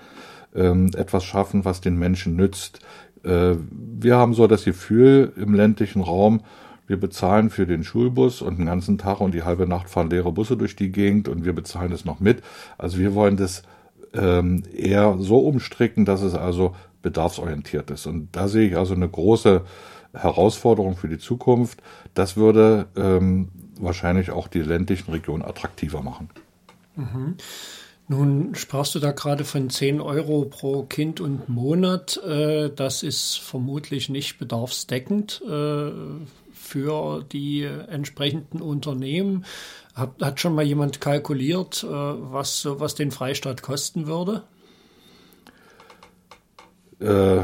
ähm, 0.54 0.92
etwas 0.96 1.24
schaffen, 1.24 1.66
was 1.66 1.82
den 1.82 1.98
Menschen 1.98 2.36
nützt. 2.36 2.80
Äh, 3.24 3.56
wir 3.72 4.18
haben 4.18 4.34
so 4.34 4.48
das 4.48 4.66
Gefühl 4.66 5.32
im 5.38 5.54
ländlichen 5.54 6.02
Raum, 6.02 6.42
wir 6.88 7.00
bezahlen 7.00 7.50
für 7.50 7.66
den 7.66 7.86
Schulbus 7.86 8.42
und 8.42 8.60
den 8.60 8.66
ganzen 8.66 8.98
Tag 8.98 9.22
und 9.22 9.34
die 9.34 9.44
halbe 9.44 9.66
Nacht 9.66 9.90
fahren 9.90 10.10
leere 10.10 10.34
Busse 10.34 10.58
durch 10.58 10.76
die 10.76 10.92
Gegend 10.92 11.30
und 11.30 11.46
wir 11.46 11.54
bezahlen 11.54 11.92
das 11.92 12.04
noch 12.04 12.20
mit. 12.20 12.42
Also 12.78 12.98
wir 12.98 13.16
wollen 13.16 13.38
das 13.38 13.64
ähm, 14.14 14.64
eher 14.74 15.18
so 15.20 15.40
umstricken, 15.40 16.06
dass 16.06 16.22
es 16.22 16.34
also 16.34 16.76
bedarfsorientiert 17.02 17.92
ist. 17.92 18.06
Und 18.06 18.30
da 18.32 18.48
sehe 18.48 18.68
ich 18.68 18.78
also 18.78 18.94
eine 18.94 19.10
große 19.10 19.62
Herausforderung 20.14 20.96
für 20.96 21.08
die 21.08 21.18
Zukunft. 21.18 21.82
Das 22.14 22.36
würde 22.38 22.88
ähm, 22.96 23.50
wahrscheinlich 23.80 24.32
auch 24.32 24.48
die 24.48 24.62
ländlichen 24.62 25.12
Regionen 25.12 25.44
attraktiver 25.44 26.02
machen. 26.02 26.30
Mhm. 26.96 27.36
Nun 28.08 28.56
sprachst 28.56 28.94
du 28.94 29.00
da 29.00 29.12
gerade 29.14 29.46
von 29.46 29.70
10 29.70 30.02
Euro 30.02 30.44
pro 30.44 30.84
Kind 30.84 31.22
und 31.22 31.48
Monat. 31.48 32.18
Äh, 32.18 32.70
das 32.76 33.04
ist 33.04 33.38
vermutlich 33.40 34.10
nicht 34.10 34.38
bedarfsdeckend 34.38 35.42
äh, 35.50 35.92
für 36.52 37.24
die 37.32 37.64
entsprechenden 37.64 38.62
Unternehmen. 38.62 39.46
Hat, 39.96 40.22
hat 40.22 40.40
schon 40.40 40.56
mal 40.56 40.64
jemand 40.64 41.02
kalkuliert, 41.02 41.84
äh, 41.84 41.88
was 41.88 42.62
sowas 42.62 42.96
den 42.96 43.12
Freistaat 43.12 43.62
kosten 43.62 44.08
würde? 44.08 44.44
Äh, 47.00 47.42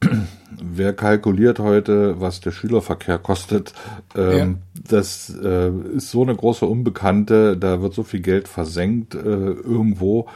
wer 0.62 0.92
kalkuliert 0.92 1.58
heute, 1.58 2.20
was 2.20 2.40
der 2.40 2.52
Schülerverkehr 2.52 3.18
kostet? 3.18 3.72
Ähm, 4.14 4.38
ja. 4.38 4.54
Das 4.88 5.34
äh, 5.42 5.70
ist 5.96 6.10
so 6.10 6.22
eine 6.22 6.36
große 6.36 6.66
Unbekannte, 6.66 7.56
da 7.56 7.82
wird 7.82 7.94
so 7.94 8.02
viel 8.02 8.20
Geld 8.20 8.48
versenkt 8.48 9.14
äh, 9.14 9.18
irgendwo. 9.18 10.28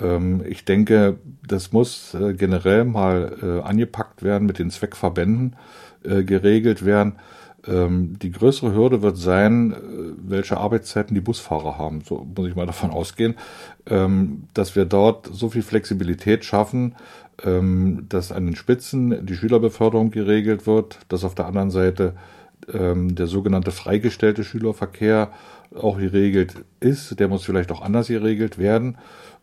Ähm, 0.00 0.42
ich 0.46 0.64
denke, 0.64 1.18
das 1.46 1.72
muss 1.72 2.14
äh, 2.14 2.34
generell 2.34 2.84
mal 2.84 3.36
äh, 3.42 3.66
angepackt 3.66 4.22
werden, 4.22 4.46
mit 4.46 4.58
den 4.58 4.70
Zweckverbänden 4.70 5.56
äh, 6.04 6.24
geregelt 6.24 6.84
werden. 6.84 7.16
Ähm, 7.70 8.18
die 8.18 8.32
größere 8.32 8.74
Hürde 8.74 9.00
wird 9.00 9.16
sein, 9.16 9.72
äh, 9.72 9.76
welche 10.22 10.56
Arbeitszeiten 10.56 11.14
die 11.14 11.20
Busfahrer 11.20 11.78
haben. 11.78 12.02
So 12.02 12.26
muss 12.36 12.48
ich 12.48 12.56
mal 12.56 12.66
davon 12.74 12.90
ausgehen, 12.90 13.36
ähm, 13.86 14.44
dass 14.54 14.74
wir 14.74 14.84
dort 14.84 15.28
so 15.32 15.48
viel 15.48 15.62
Flexibilität 15.62 16.44
schaffen, 16.44 16.96
ähm, 17.44 18.06
dass 18.08 18.32
an 18.32 18.46
den 18.46 18.56
Spitzen 18.56 19.24
die 19.24 19.34
Schülerbeförderung 19.34 20.10
geregelt 20.10 20.66
wird, 20.66 20.98
dass 21.08 21.24
auf 21.24 21.34
der 21.34 21.46
anderen 21.46 21.70
Seite 21.70 22.14
der 22.72 23.26
sogenannte 23.26 23.70
freigestellte 23.70 24.44
Schülerverkehr 24.44 25.30
auch 25.74 25.98
geregelt 25.98 26.54
ist. 26.80 27.18
Der 27.18 27.26
muss 27.26 27.44
vielleicht 27.44 27.72
auch 27.72 27.80
anders 27.80 28.08
geregelt 28.08 28.58
werden, 28.58 28.98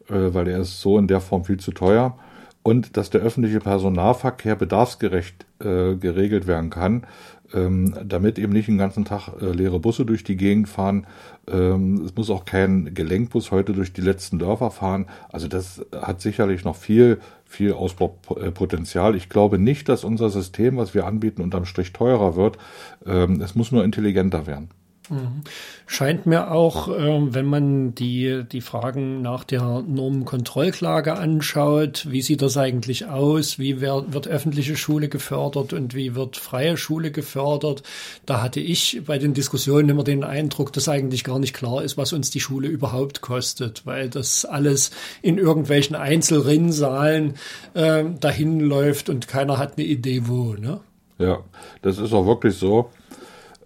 äh, 0.09 0.33
weil 0.33 0.47
er 0.47 0.59
ist 0.59 0.81
so 0.81 0.97
in 0.97 1.07
der 1.07 1.21
Form 1.21 1.45
viel 1.45 1.59
zu 1.59 1.71
teuer. 1.71 2.17
Und 2.67 2.97
dass 2.97 3.09
der 3.09 3.21
öffentliche 3.21 3.61
Personennahverkehr 3.61 4.57
bedarfsgerecht 4.57 5.45
äh, 5.59 5.95
geregelt 5.95 6.47
werden 6.47 6.69
kann, 6.69 7.07
ähm, 7.53 7.95
damit 8.03 8.37
eben 8.37 8.51
nicht 8.51 8.67
den 8.67 8.77
ganzen 8.77 9.05
Tag 9.05 9.29
äh, 9.41 9.53
leere 9.53 9.79
Busse 9.79 10.05
durch 10.05 10.25
die 10.25 10.35
Gegend 10.35 10.67
fahren. 10.67 11.07
Ähm, 11.49 12.01
es 12.03 12.13
muss 12.13 12.29
auch 12.29 12.43
kein 12.43 12.93
Gelenkbus 12.93 13.51
heute 13.51 13.71
durch 13.71 13.93
die 13.93 14.01
letzten 14.01 14.37
Dörfer 14.37 14.69
fahren. 14.69 15.05
Also 15.29 15.47
das 15.47 15.79
hat 15.93 16.19
sicherlich 16.19 16.65
noch 16.65 16.75
viel, 16.75 17.21
viel 17.45 17.71
Ausbaupotenzial. 17.71 19.15
Ich 19.15 19.29
glaube 19.29 19.59
nicht, 19.59 19.87
dass 19.87 20.03
unser 20.03 20.29
System, 20.29 20.75
was 20.75 20.93
wir 20.93 21.05
anbieten, 21.05 21.41
unterm 21.41 21.63
Strich 21.63 21.93
teurer 21.93 22.35
wird. 22.35 22.57
Ähm, 23.05 23.39
es 23.39 23.55
muss 23.55 23.71
nur 23.71 23.85
intelligenter 23.85 24.45
werden. 24.45 24.67
Mhm. 25.09 25.43
Scheint 25.85 26.25
mir 26.25 26.51
auch, 26.51 26.89
äh, 26.89 27.33
wenn 27.33 27.45
man 27.45 27.95
die, 27.95 28.43
die 28.51 28.61
Fragen 28.61 29.21
nach 29.21 29.43
der 29.43 29.83
Normenkontrollklage 29.87 31.13
anschaut, 31.13 32.07
wie 32.09 32.21
sieht 32.21 32.41
das 32.41 32.57
eigentlich 32.57 33.05
aus? 33.05 33.57
Wie 33.57 33.79
wird, 33.79 34.13
wird 34.13 34.27
öffentliche 34.27 34.75
Schule 34.75 35.07
gefördert 35.07 35.73
und 35.73 35.95
wie 35.95 36.15
wird 36.15 36.37
freie 36.37 36.77
Schule 36.77 37.11
gefördert? 37.11 37.83
Da 38.25 38.41
hatte 38.41 38.59
ich 38.59 39.01
bei 39.05 39.17
den 39.17 39.33
Diskussionen 39.33 39.89
immer 39.89 40.03
den 40.03 40.23
Eindruck, 40.23 40.73
dass 40.73 40.89
eigentlich 40.89 41.23
gar 41.23 41.39
nicht 41.39 41.53
klar 41.53 41.83
ist, 41.83 41.97
was 41.97 42.13
uns 42.13 42.29
die 42.29 42.41
Schule 42.41 42.67
überhaupt 42.67 43.21
kostet, 43.21 43.85
weil 43.85 44.09
das 44.09 44.43
alles 44.45 44.91
in 45.21 45.37
irgendwelchen 45.37 45.95
Einzelrinnsalen 45.95 47.35
äh, 47.73 48.03
dahin 48.19 48.59
läuft 48.59 49.09
und 49.09 49.27
keiner 49.27 49.57
hat 49.57 49.77
eine 49.77 49.87
Idee, 49.87 50.23
wo. 50.25 50.53
Ne? 50.53 50.81
Ja, 51.17 51.43
das 51.81 51.97
ist 51.97 52.13
auch 52.13 52.25
wirklich 52.25 52.55
so. 52.55 52.89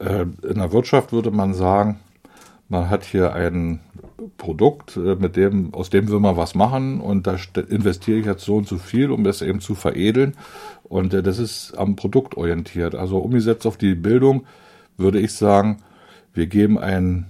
Äh, 0.02 0.26
in 0.48 0.56
der 0.58 0.72
Wirtschaft 0.72 1.12
würde 1.12 1.32
man 1.32 1.54
sagen, 1.54 2.00
man 2.70 2.90
hat 2.90 3.04
hier 3.04 3.34
ein 3.34 3.82
Produkt, 4.38 4.98
äh, 4.98 5.16
mit 5.16 5.36
dem, 5.36 5.74
aus 5.74 5.90
dem 5.90 6.08
will 6.10 6.20
man 6.20 6.38
was 6.38 6.56
machen 6.56 7.02
und 7.02 7.28
da 7.28 7.36
investiere 7.70 8.20
ich 8.20 8.26
jetzt 8.26 8.44
so 8.44 8.56
und 8.58 8.68
so 8.68 8.78
viel, 8.78 9.12
um 9.12 9.24
das 9.24 9.42
eben 9.42 9.60
zu 9.60 9.76
veredeln. 9.76 10.34
Und 10.84 11.14
äh, 11.14 11.22
das 11.22 11.38
ist 11.38 11.78
am 11.78 11.96
Produkt 11.96 12.36
orientiert. 12.36 12.96
Also 12.96 13.20
umgesetzt 13.20 13.66
auf 13.68 13.78
die 13.78 13.96
Bildung 13.96 14.46
würde 14.98 15.20
ich 15.20 15.34
sagen, 15.34 15.78
wir 16.34 16.48
geben 16.48 16.80
einen 16.80 17.28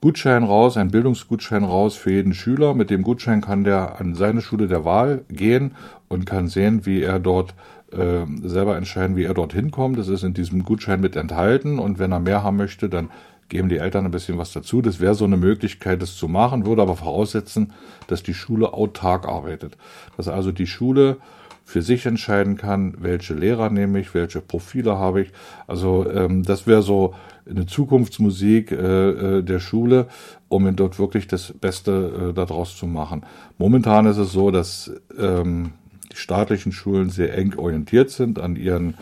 Gutschein 0.00 0.44
raus, 0.44 0.76
einen 0.76 0.90
Bildungsgutschein 0.90 1.62
raus 1.62 1.94
für 1.94 2.10
jeden 2.10 2.32
Schüler. 2.32 2.74
Mit 2.74 2.90
dem 2.90 3.02
Gutschein 3.02 3.42
kann 3.42 3.64
der 3.64 4.00
an 4.00 4.14
seine 4.14 4.40
Schule 4.40 4.66
der 4.66 4.84
Wahl 4.84 5.24
gehen 5.28 5.72
und 6.08 6.24
kann 6.24 6.48
sehen, 6.48 6.86
wie 6.86 7.02
er 7.02 7.20
dort 7.20 7.54
äh, 7.92 8.26
selber 8.42 8.76
entscheiden, 8.76 9.16
wie 9.16 9.24
er 9.24 9.34
dorthin 9.34 9.70
kommt. 9.70 9.98
Das 9.98 10.08
ist 10.08 10.22
in 10.22 10.34
diesem 10.34 10.64
Gutschein 10.64 11.00
mit 11.00 11.16
enthalten 11.16 11.78
und 11.78 11.98
wenn 11.98 12.12
er 12.12 12.20
mehr 12.20 12.42
haben 12.42 12.56
möchte, 12.56 12.88
dann 12.88 13.10
geben 13.48 13.68
die 13.68 13.78
Eltern 13.78 14.06
ein 14.06 14.10
bisschen 14.10 14.38
was 14.38 14.52
dazu. 14.52 14.80
Das 14.80 15.00
wäre 15.00 15.14
so 15.14 15.24
eine 15.24 15.36
Möglichkeit, 15.36 16.00
das 16.00 16.16
zu 16.16 16.28
machen, 16.28 16.64
würde 16.64 16.82
aber 16.82 16.96
voraussetzen, 16.96 17.72
dass 18.06 18.22
die 18.22 18.34
Schule 18.34 18.72
autark 18.72 19.28
arbeitet. 19.28 19.76
Dass 20.16 20.28
also 20.28 20.52
die 20.52 20.66
Schule 20.66 21.18
für 21.64 21.82
sich 21.82 22.06
entscheiden 22.06 22.56
kann, 22.56 22.94
welche 22.98 23.34
Lehrer 23.34 23.70
nehme 23.70 24.00
ich, 24.00 24.14
welche 24.14 24.40
Profile 24.40 24.98
habe 24.98 25.22
ich. 25.22 25.32
Also 25.66 26.08
ähm, 26.10 26.42
das 26.42 26.66
wäre 26.66 26.82
so 26.82 27.14
eine 27.48 27.66
Zukunftsmusik 27.66 28.72
äh, 28.72 29.10
äh, 29.38 29.42
der 29.42 29.60
Schule, 29.60 30.08
um 30.48 30.74
dort 30.74 30.98
wirklich 30.98 31.28
das 31.28 31.52
Beste 31.52 32.30
äh, 32.30 32.34
daraus 32.34 32.76
zu 32.76 32.86
machen. 32.86 33.24
Momentan 33.58 34.06
ist 34.06 34.16
es 34.16 34.32
so, 34.32 34.50
dass 34.50 34.90
ähm, 35.18 35.72
staatlichen 36.14 36.72
Schulen 36.72 37.10
sehr 37.10 37.36
eng 37.36 37.54
orientiert 37.56 38.10
sind 38.10 38.38
an 38.38 38.56
ihren 38.56 38.94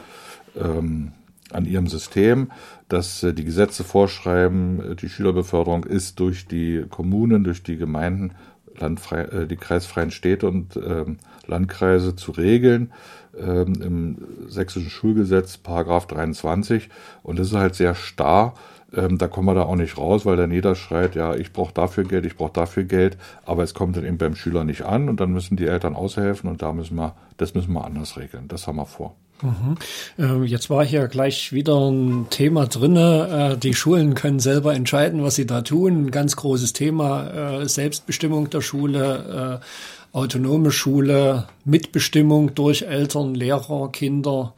ähm, 0.56 1.12
an 1.50 1.64
ihrem 1.64 1.86
System, 1.86 2.50
dass 2.88 3.22
äh, 3.22 3.32
die 3.32 3.44
Gesetze 3.44 3.84
vorschreiben, 3.84 4.92
äh, 4.92 4.96
die 4.96 5.08
Schülerbeförderung 5.08 5.84
ist 5.84 6.20
durch 6.20 6.46
die 6.46 6.84
Kommunen, 6.88 7.44
durch 7.44 7.62
die 7.62 7.76
Gemeinden, 7.76 8.32
landfrei, 8.78 9.22
äh, 9.22 9.46
die 9.46 9.56
kreisfreien 9.56 10.10
Städte 10.10 10.48
und 10.48 10.76
ähm, 10.76 11.18
Landkreise 11.46 12.16
zu 12.16 12.32
regeln 12.32 12.92
ähm, 13.38 13.74
im 13.80 14.16
sächsischen 14.48 14.90
Schulgesetz, 14.90 15.56
Paragraph 15.56 16.06
23. 16.06 16.88
Und 17.22 17.38
das 17.38 17.48
ist 17.48 17.56
halt 17.56 17.74
sehr 17.74 17.94
starr 17.94 18.54
ähm, 18.94 19.18
da 19.18 19.28
kommen 19.28 19.46
wir 19.46 19.54
da 19.54 19.62
auch 19.62 19.76
nicht 19.76 19.98
raus, 19.98 20.24
weil 20.24 20.36
dann 20.36 20.50
jeder 20.50 20.74
schreit, 20.74 21.14
ja, 21.14 21.34
ich 21.34 21.52
brauche 21.52 21.74
dafür 21.74 22.04
Geld, 22.04 22.24
ich 22.24 22.36
brauche 22.36 22.52
dafür 22.52 22.84
Geld, 22.84 23.18
aber 23.44 23.62
es 23.62 23.74
kommt 23.74 23.96
dann 23.96 24.04
eben 24.04 24.18
beim 24.18 24.34
Schüler 24.34 24.64
nicht 24.64 24.82
an 24.82 25.08
und 25.08 25.20
dann 25.20 25.32
müssen 25.32 25.56
die 25.56 25.66
Eltern 25.66 25.94
aushelfen 25.94 26.48
und 26.48 26.62
da 26.62 26.72
müssen 26.72 26.96
wir, 26.96 27.14
das 27.36 27.54
müssen 27.54 27.72
wir 27.72 27.84
anders 27.84 28.16
regeln. 28.16 28.48
Das 28.48 28.66
haben 28.66 28.76
wir 28.76 28.86
vor. 28.86 29.14
Mhm. 29.42 29.76
Ähm, 30.18 30.44
jetzt 30.44 30.70
war 30.70 30.84
hier 30.84 31.06
gleich 31.06 31.52
wieder 31.52 31.78
ein 31.90 32.26
Thema 32.30 32.66
drinne. 32.66 33.52
Äh, 33.54 33.58
die 33.58 33.74
Schulen 33.74 34.14
können 34.14 34.40
selber 34.40 34.74
entscheiden, 34.74 35.22
was 35.22 35.36
sie 35.36 35.46
da 35.46 35.62
tun. 35.62 36.06
Ein 36.06 36.10
ganz 36.10 36.36
großes 36.36 36.72
Thema, 36.72 37.60
äh, 37.60 37.68
Selbstbestimmung 37.68 38.50
der 38.50 38.62
Schule, 38.62 39.60
äh, 39.62 40.16
autonome 40.16 40.72
Schule, 40.72 41.46
Mitbestimmung 41.64 42.54
durch 42.54 42.82
Eltern, 42.82 43.34
Lehrer, 43.34 43.92
Kinder. 43.92 44.54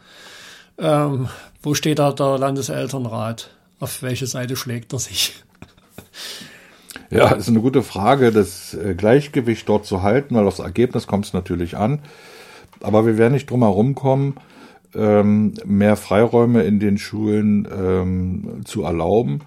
Ähm, 0.79 1.29
wo 1.63 1.75
steht 1.75 1.99
da 1.99 2.13
der 2.13 2.39
Landeselternrat? 2.39 3.51
Auf 3.81 4.03
welche 4.03 4.27
Seite 4.27 4.55
schlägt 4.57 4.93
er 4.93 5.01
sich? 5.01 5.35
Ja, 7.13 7.33
ist 7.33 7.49
eine 7.49 7.61
gute 7.61 7.83
Frage, 7.83 8.31
das 8.31 8.73
äh, 8.73 8.95
Gleichgewicht 8.95 9.69
dort 9.69 9.85
zu 9.85 10.03
halten, 10.03 10.37
weil 10.37 10.47
aufs 10.47 10.61
Ergebnis 10.61 11.09
kommt 11.09 11.25
es 11.25 11.33
natürlich 11.33 11.77
an. 11.77 11.99
Aber 12.83 13.05
wir 13.05 13.19
werden 13.19 13.33
nicht 13.33 13.51
drum 13.51 13.63
herum 13.63 13.97
kommen, 13.97 14.37
ähm, 14.95 15.55
mehr 15.65 15.97
Freiräume 15.97 16.63
in 16.63 16.79
den 16.79 16.99
Schulen 16.99 17.67
ähm, 17.77 18.61
zu 18.65 18.85
erlauben, 18.85 19.41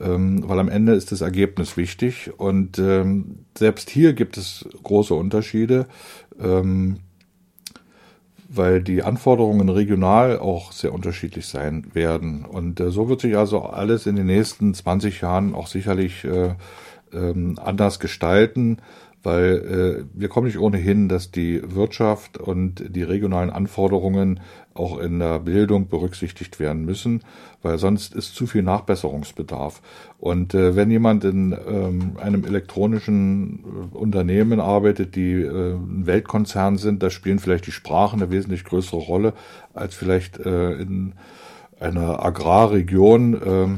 ähm, 0.00 0.48
weil 0.48 0.58
am 0.58 0.70
Ende 0.70 0.94
ist 0.94 1.12
das 1.12 1.20
Ergebnis 1.20 1.76
wichtig. 1.76 2.30
Und 2.38 2.80
selbst 3.58 3.90
hier 3.90 4.14
gibt 4.14 4.38
es 4.38 4.66
große 4.82 5.12
Unterschiede 5.12 5.86
weil 8.54 8.82
die 8.82 9.02
Anforderungen 9.02 9.68
regional 9.68 10.38
auch 10.38 10.72
sehr 10.72 10.92
unterschiedlich 10.92 11.46
sein 11.46 11.86
werden. 11.94 12.44
Und 12.44 12.80
äh, 12.80 12.90
so 12.90 13.08
wird 13.08 13.20
sich 13.20 13.36
also 13.36 13.62
alles 13.62 14.06
in 14.06 14.16
den 14.16 14.26
nächsten 14.26 14.74
20 14.74 15.20
Jahren 15.20 15.54
auch 15.54 15.66
sicherlich 15.66 16.24
äh, 16.24 16.54
ähm, 17.12 17.58
anders 17.62 17.98
gestalten, 18.00 18.78
weil 19.22 20.04
äh, 20.04 20.18
wir 20.18 20.28
kommen 20.28 20.46
nicht 20.46 20.58
ohnehin, 20.58 21.08
dass 21.08 21.30
die 21.30 21.62
Wirtschaft 21.74 22.38
und 22.38 22.94
die 22.94 23.04
regionalen 23.04 23.50
Anforderungen 23.50 24.40
auch 24.74 24.98
in 24.98 25.18
der 25.18 25.40
Bildung 25.40 25.88
berücksichtigt 25.88 26.58
werden 26.58 26.84
müssen, 26.84 27.22
weil 27.62 27.78
sonst 27.78 28.14
ist 28.14 28.34
zu 28.34 28.46
viel 28.46 28.62
Nachbesserungsbedarf. 28.62 29.82
Und 30.18 30.54
äh, 30.54 30.76
wenn 30.76 30.90
jemand 30.90 31.24
in 31.24 31.52
ähm, 31.52 32.16
einem 32.20 32.44
elektronischen 32.44 33.90
äh, 33.92 33.96
Unternehmen 33.96 34.60
arbeitet, 34.60 35.14
die 35.16 35.42
äh, 35.42 35.74
ein 35.74 36.06
Weltkonzern 36.06 36.78
sind, 36.78 37.02
da 37.02 37.10
spielen 37.10 37.38
vielleicht 37.38 37.66
die 37.66 37.72
Sprachen 37.72 38.22
eine 38.22 38.30
wesentlich 38.30 38.64
größere 38.64 39.00
Rolle 39.00 39.34
als 39.74 39.94
vielleicht 39.94 40.38
äh, 40.38 40.72
in 40.72 41.14
einer 41.78 42.24
Agrarregion, 42.24 43.34
äh, 43.34 43.68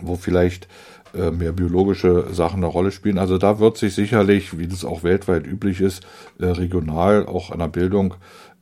wo 0.00 0.16
vielleicht 0.16 0.68
äh, 1.12 1.32
mehr 1.32 1.52
biologische 1.52 2.32
Sachen 2.32 2.58
eine 2.58 2.66
Rolle 2.66 2.92
spielen. 2.92 3.18
Also 3.18 3.36
da 3.36 3.58
wird 3.58 3.76
sich 3.76 3.94
sicherlich, 3.94 4.58
wie 4.58 4.68
das 4.68 4.84
auch 4.84 5.02
weltweit 5.02 5.44
üblich 5.44 5.80
ist, 5.80 6.06
äh, 6.38 6.46
regional 6.46 7.26
auch 7.26 7.50
an 7.50 7.58
der 7.58 7.66
Bildung 7.66 8.14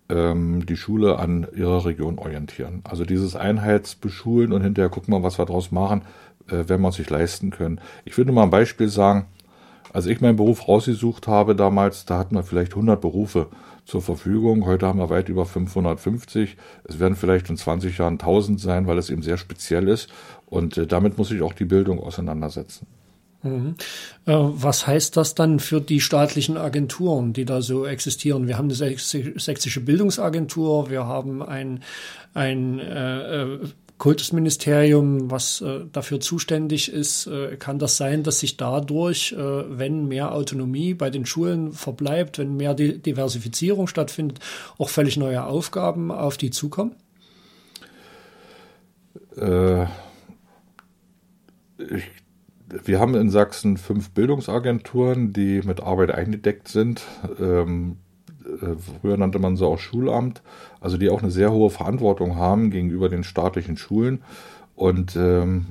ähm, 0.09 0.67
die 0.67 0.77
Schule 0.77 1.19
an 1.19 1.47
ihrer 1.55 1.85
Region 1.85 2.19
orientieren. 2.19 2.83
Also 2.85 3.05
dieses 3.05 3.37
Einheitsbeschulen 3.37 4.53
und 4.53 4.63
hinterher 4.63 4.91
gucken 4.91 5.15
wir, 5.15 5.23
was 5.23 5.39
wir 5.39 5.47
daraus 5.47 5.71
machen, 5.71 6.03
äh, 6.49 6.69
werden 6.69 6.83
wir 6.83 6.89
uns 6.89 6.99
nicht 6.99 7.11
leisten 7.11 7.51
können. 7.51 7.81
Ich 8.05 8.17
würde 8.17 8.33
mal 8.33 8.45
ein 8.45 8.51
Beispiel 8.51 8.89
sagen. 8.89 9.27
Als 9.91 10.05
ich 10.05 10.21
meinen 10.21 10.37
Beruf 10.37 10.69
rausgesucht 10.69 11.29
habe 11.29 11.57
damals, 11.57 12.05
da 12.05 12.19
hatten 12.19 12.35
wir 12.35 12.43
vielleicht 12.43 12.73
100 12.73 13.01
Berufe 13.01 13.47
zur 13.87 14.03
Verfügung. 14.03 14.67
Heute 14.67 14.87
haben 14.87 14.99
wir 14.99 15.09
weit 15.09 15.31
über 15.31 15.47
550. 15.47 16.59
Es 16.85 17.01
werden 17.01 17.17
vielleicht 17.17 17.49
in 17.49 17.57
20 17.57 17.97
Jahren 17.97 18.15
1000 18.15 18.61
sein, 18.61 18.87
weil 18.87 18.99
es 18.99 19.09
eben 19.09 19.23
sehr 19.23 19.39
speziell 19.39 19.89
ist. 19.89 20.11
Und 20.45 20.77
äh, 20.77 20.87
damit 20.87 21.17
muss 21.17 21.29
sich 21.29 21.41
auch 21.41 21.55
die 21.55 21.65
Bildung 21.65 22.01
auseinandersetzen. 22.01 22.87
Mhm. 23.43 23.77
Äh, 24.27 24.33
was 24.35 24.87
heißt 24.87 25.17
das 25.17 25.35
dann 25.35 25.61
für 25.61 25.81
die 25.81 26.01
staatlichen 26.01 26.57
Agenturen, 26.57 27.33
die 27.33 27.45
da 27.45 27.63
so 27.63 27.87
existieren? 27.87 28.49
Wir 28.49 28.59
haben 28.59 28.71
eine 28.71 28.75
sächsische 28.75 29.81
Bildungsagentur, 29.81 30.91
wir 30.91 31.07
haben 31.07 31.43
ein, 31.43 31.85
ein 32.35 32.81
äh, 32.81 33.43
äh, 33.43 33.59
Kultusministerium, 33.99 35.31
was 35.31 35.61
äh, 35.61 35.81
dafür 35.93 36.21
zuständig 36.21 36.93
ist. 36.93 37.27
Äh, 37.27 37.57
kann 37.57 37.79
das 37.79 37.97
sein, 37.97 38.25
dass 38.25 38.41
sich 38.41 38.57
dadurch, 38.57 39.35
wenn 39.37 40.07
mehr 40.07 40.33
Autonomie 40.33 40.95
bei 40.95 41.11
den 41.11 41.27
Schulen 41.27 41.73
verbleibt, 41.73 42.39
wenn 42.39 42.57
mehr 42.57 42.75
Di 42.75 42.99
Diversifizierung 42.99 43.87
stattfindet, 43.87 44.41
auch 44.79 44.89
völlig 44.89 45.17
neue 45.17 45.45
Aufgaben 45.45 46.11
auf 46.11 46.37
die 46.37 46.51
zukommen? 46.51 46.95
Ich, 51.79 52.11
wir 52.85 53.01
haben 53.01 53.15
in 53.15 53.31
Sachsen 53.31 53.77
fünf 53.77 54.11
Bildungsagenturen, 54.11 55.33
die 55.33 55.63
mit 55.63 55.83
Arbeit 55.83 56.11
eingedeckt 56.11 56.69
sind. 56.69 57.03
Ähm, 57.41 57.97
äh, 58.45 58.77
früher 59.01 59.17
nannte 59.17 59.39
man 59.39 59.57
sie 59.57 59.67
auch 59.67 59.79
Schulamt, 59.79 60.43
also 60.81 60.97
die 60.97 61.11
auch 61.11 61.23
eine 61.23 61.31
sehr 61.31 61.53
hohe 61.53 61.71
Verantwortung 61.71 62.37
haben 62.37 62.71
gegenüber 62.71 63.09
den 63.09 63.25
staatlichen 63.25 63.77
Schulen. 63.77 64.23
Und 64.75 65.17
ähm, 65.17 65.67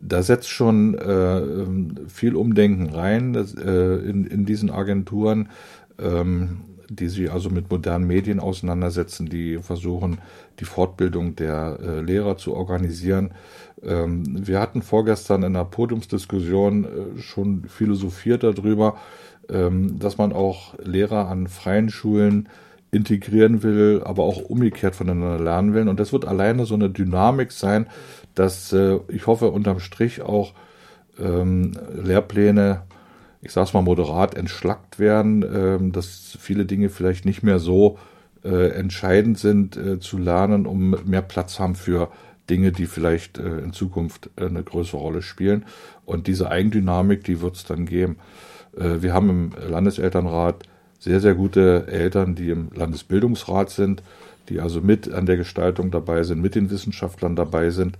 da 0.00 0.22
setzt 0.22 0.48
schon 0.48 0.94
äh, 0.94 2.08
viel 2.08 2.34
Umdenken 2.34 2.88
rein 2.88 3.32
dass, 3.32 3.54
äh, 3.54 3.96
in, 3.96 4.24
in 4.24 4.46
diesen 4.46 4.70
Agenturen, 4.70 5.50
ähm, 5.98 6.62
die 6.90 7.08
sich 7.08 7.30
also 7.30 7.50
mit 7.50 7.70
modernen 7.70 8.06
Medien 8.06 8.40
auseinandersetzen, 8.40 9.26
die 9.26 9.58
versuchen, 9.58 10.18
die 10.58 10.64
Fortbildung 10.64 11.36
der 11.36 11.78
äh, 11.80 12.00
Lehrer 12.00 12.36
zu 12.36 12.54
organisieren. 12.54 13.30
Ähm, 13.82 14.46
wir 14.46 14.60
hatten 14.60 14.82
vorgestern 14.82 15.44
in 15.44 15.54
einer 15.54 15.64
Podiumsdiskussion 15.64 16.84
äh, 16.84 17.20
schon 17.20 17.64
philosophiert 17.68 18.42
darüber, 18.42 18.96
ähm, 19.48 20.00
dass 20.00 20.18
man 20.18 20.32
auch 20.32 20.74
Lehrer 20.82 21.28
an 21.28 21.46
freien 21.46 21.90
Schulen 21.90 22.48
integrieren 22.90 23.62
will, 23.62 24.02
aber 24.04 24.24
auch 24.24 24.42
umgekehrt 24.42 24.96
voneinander 24.96 25.42
lernen 25.42 25.74
will. 25.74 25.88
Und 25.88 26.00
das 26.00 26.12
wird 26.12 26.24
alleine 26.24 26.66
so 26.66 26.74
eine 26.74 26.90
Dynamik 26.90 27.52
sein, 27.52 27.86
dass 28.34 28.72
äh, 28.72 28.98
ich 29.06 29.28
hoffe 29.28 29.50
unterm 29.50 29.78
Strich 29.78 30.22
auch 30.22 30.54
ähm, 31.20 31.72
Lehrpläne, 31.94 32.82
ich 33.42 33.52
sage 33.52 33.68
es 33.68 33.72
mal 33.72 33.82
moderat, 33.82 34.34
entschlackt 34.34 34.98
werden, 34.98 35.42
ähm, 35.42 35.92
dass 35.92 36.36
viele 36.40 36.66
Dinge 36.66 36.90
vielleicht 36.90 37.24
nicht 37.24 37.42
mehr 37.42 37.58
so 37.58 37.98
äh, 38.44 38.70
entscheidend 38.70 39.38
sind 39.38 39.76
äh, 39.76 39.98
zu 39.98 40.18
lernen, 40.18 40.66
um 40.66 40.96
mehr 41.04 41.22
Platz 41.22 41.58
haben 41.58 41.74
für 41.74 42.10
Dinge, 42.48 42.72
die 42.72 42.86
vielleicht 42.86 43.38
äh, 43.38 43.58
in 43.58 43.72
Zukunft 43.72 44.30
äh, 44.36 44.46
eine 44.46 44.62
größere 44.62 45.00
Rolle 45.00 45.22
spielen. 45.22 45.64
Und 46.04 46.26
diese 46.26 46.50
Eigendynamik, 46.50 47.24
die 47.24 47.40
wird 47.40 47.56
es 47.56 47.64
dann 47.64 47.86
geben. 47.86 48.16
Äh, 48.76 49.02
wir 49.02 49.14
haben 49.14 49.30
im 49.30 49.52
Landeselternrat 49.70 50.64
sehr, 50.98 51.20
sehr 51.20 51.34
gute 51.34 51.86
Eltern, 51.88 52.34
die 52.34 52.50
im 52.50 52.70
Landesbildungsrat 52.74 53.70
sind, 53.70 54.02
die 54.48 54.60
also 54.60 54.80
mit 54.80 55.10
an 55.12 55.26
der 55.26 55.36
Gestaltung 55.36 55.90
dabei 55.90 56.24
sind, 56.24 56.42
mit 56.42 56.54
den 56.54 56.70
Wissenschaftlern 56.70 57.36
dabei 57.36 57.70
sind. 57.70 57.96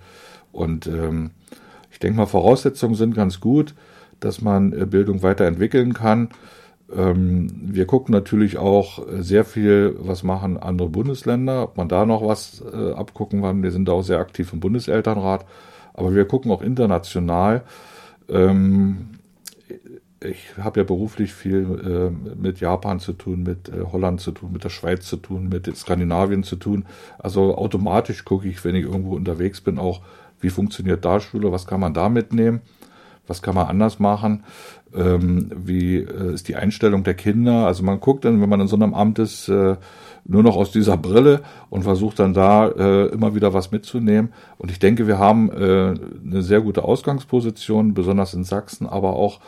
Und 0.53 0.87
ähm, 0.87 1.31
ich 1.91 1.99
denke 1.99 2.19
mal, 2.19 2.27
Voraussetzungen 2.27 2.95
sind 2.95 3.15
ganz 3.15 3.41
gut, 3.41 3.75
dass 4.21 4.41
man 4.41 4.73
äh, 4.73 4.87
Bildung 4.87 5.23
weiterentwickeln 5.23 5.95
kann. 5.95 6.29
Ähm, 6.95 7.49
wir 7.67 7.87
gucken 7.87 8.13
natürlich 8.13 8.59
auch 8.59 9.05
sehr 9.19 9.45
viel, 9.45 9.97
was 9.99 10.23
machen 10.23 10.57
andere 10.57 10.89
Bundesländer, 10.89 11.65
ob 11.65 11.77
man 11.77 11.89
da 11.89 12.07
noch 12.07 12.27
was 12.27 12.63
äh, 12.73 12.93
abgucken 12.93 13.43
kann. 13.43 13.63
Wir 13.63 13.71
sind 13.71 13.89
da 13.89 13.93
auch 13.93 14.03
sehr 14.03 14.19
aktiv 14.19 14.53
im 14.53 14.61
Bundeselternrat, 14.61 15.47
aber 15.95 16.15
wir 16.15 16.25
gucken 16.25 16.51
auch 16.51 16.63
international. 16.63 17.63
Ähm, 18.29 19.11
ich 20.23 20.57
habe 20.59 20.81
ja 20.81 20.85
beruflich 20.85 21.33
viel 21.33 22.13
äh, 22.13 22.37
mit 22.37 22.61
Japan 22.61 23.01
zu 23.01 23.15
tun, 23.15 23.43
mit 23.43 23.69
äh, 23.69 23.85
Holland 23.91 24.21
zu 24.21 24.33
tun, 24.33 24.53
mit 24.53 24.65
der 24.65 24.69
Schweiz 24.69 25.07
zu 25.07 25.17
tun, 25.17 25.49
mit 25.49 25.75
Skandinavien 25.75 26.43
zu 26.43 26.57
tun. 26.57 26.85
Also 27.19 27.57
automatisch 27.57 28.25
gucke 28.25 28.49
ich, 28.49 28.63
wenn 28.65 28.75
ich 28.75 28.85
irgendwo 28.85 29.15
unterwegs 29.15 29.61
bin, 29.61 29.79
auch, 29.79 30.03
wie 30.41 30.51
funktioniert 30.51 31.05
da 31.05 31.21
Schule, 31.21 31.53
was 31.53 31.67
kann 31.67 31.81
man 31.81 31.95
da 31.95 32.09
mitnehmen, 32.09 32.61
was 33.31 33.41
kann 33.41 33.55
man 33.55 33.69
anders 33.69 33.99
machen, 34.01 34.43
ähm, 34.95 35.51
wie 35.57 35.99
äh, 35.99 36.35
ist 36.35 36.49
die 36.49 36.57
Einstellung 36.57 37.05
der 37.05 37.15
Kinder. 37.15 37.67
Also 37.67 37.83
man 37.85 38.01
guckt 38.01 38.25
dann, 38.25 38.43
wenn 38.43 38.49
man 38.49 38.61
in 38.61 38.69
so 38.69 38.77
einem 38.77 38.93
Amt 38.93 39.21
ist, 39.21 39.49
äh, 39.49 39.77
nur 40.25 40.43
noch 40.43 40.57
aus 40.57 40.73
dieser 40.73 40.97
Brille 40.97 41.41
und 41.71 41.85
versucht 41.85 42.19
dann 42.19 42.35
da 42.35 42.69
äh, 42.69 43.07
immer 43.07 43.35
wieder 43.35 43.55
was 43.55 43.71
mitzunehmen. 43.71 44.33
Und 44.59 44.71
ich 44.71 44.79
denke, 44.79 45.07
wir 45.07 45.19
haben 45.19 45.51
äh, 45.51 45.95
eine 46.25 46.43
sehr 46.43 46.61
gute 46.61 46.85
Ausgangsposition, 46.85 47.95
besonders 47.95 48.35
in 48.35 48.45
Sachsen, 48.45 48.87
aber 48.87 49.15
auch 49.15 49.41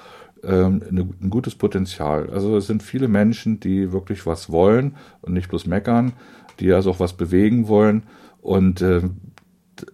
ähm, 0.44 0.80
ein 1.20 1.30
gutes 1.30 1.56
Potenzial. 1.56 2.30
Also 2.30 2.56
es 2.56 2.68
sind 2.68 2.82
viele 2.82 3.08
Menschen, 3.08 3.60
die 3.60 3.92
wirklich 3.92 4.26
was 4.26 4.50
wollen 4.50 4.96
und 5.20 5.34
nicht 5.34 5.48
bloß 5.48 5.66
meckern, 5.66 6.12
die 6.60 6.72
also 6.72 6.90
auch 6.90 7.00
was 7.00 7.14
bewegen 7.14 7.68
wollen 7.68 8.04
und 8.40 8.80
äh, 8.80 9.02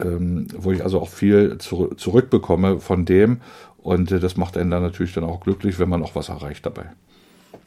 ähm, 0.00 0.46
wo 0.56 0.72
ich 0.72 0.82
also 0.82 1.00
auch 1.00 1.08
viel 1.08 1.58
zu, 1.58 1.94
zurückbekomme 1.96 2.80
von 2.80 3.04
dem 3.04 3.38
und 3.78 4.12
äh, 4.12 4.20
das 4.20 4.36
macht 4.36 4.56
einen 4.56 4.70
dann 4.70 4.82
natürlich 4.82 5.14
dann 5.14 5.24
auch 5.24 5.40
glücklich, 5.40 5.78
wenn 5.78 5.88
man 5.88 6.02
auch 6.02 6.14
was 6.14 6.28
erreicht 6.28 6.66
dabei. 6.66 6.86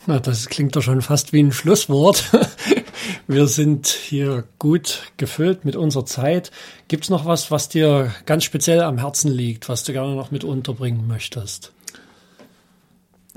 Na, 0.08 0.20
das 0.20 0.50
klingt 0.50 0.76
doch 0.76 0.82
schon 0.82 1.02
fast 1.02 1.32
wie 1.32 1.42
ein 1.42 1.52
Schlusswort. 1.52 2.32
Wir 3.28 3.48
sind 3.48 3.88
hier 3.88 4.44
gut 4.60 5.12
gefüllt 5.18 5.64
mit 5.64 5.76
unserer 5.76 6.06
Zeit. 6.06 6.52
Gibt 6.88 7.06
es 7.06 7.10
noch 7.10 7.26
was, 7.26 7.52
was 7.52 7.70
dir 7.70 8.12
ganz 8.26 8.44
speziell 8.44 8.82
am 8.82 8.98
Herzen 8.98 9.32
liegt, 9.32 9.70
was 9.70 9.84
du 9.84 9.94
gerne 9.94 10.16
noch 10.16 10.32
mit 10.32 10.44
unterbringen 10.44 11.08
möchtest? 11.08 11.72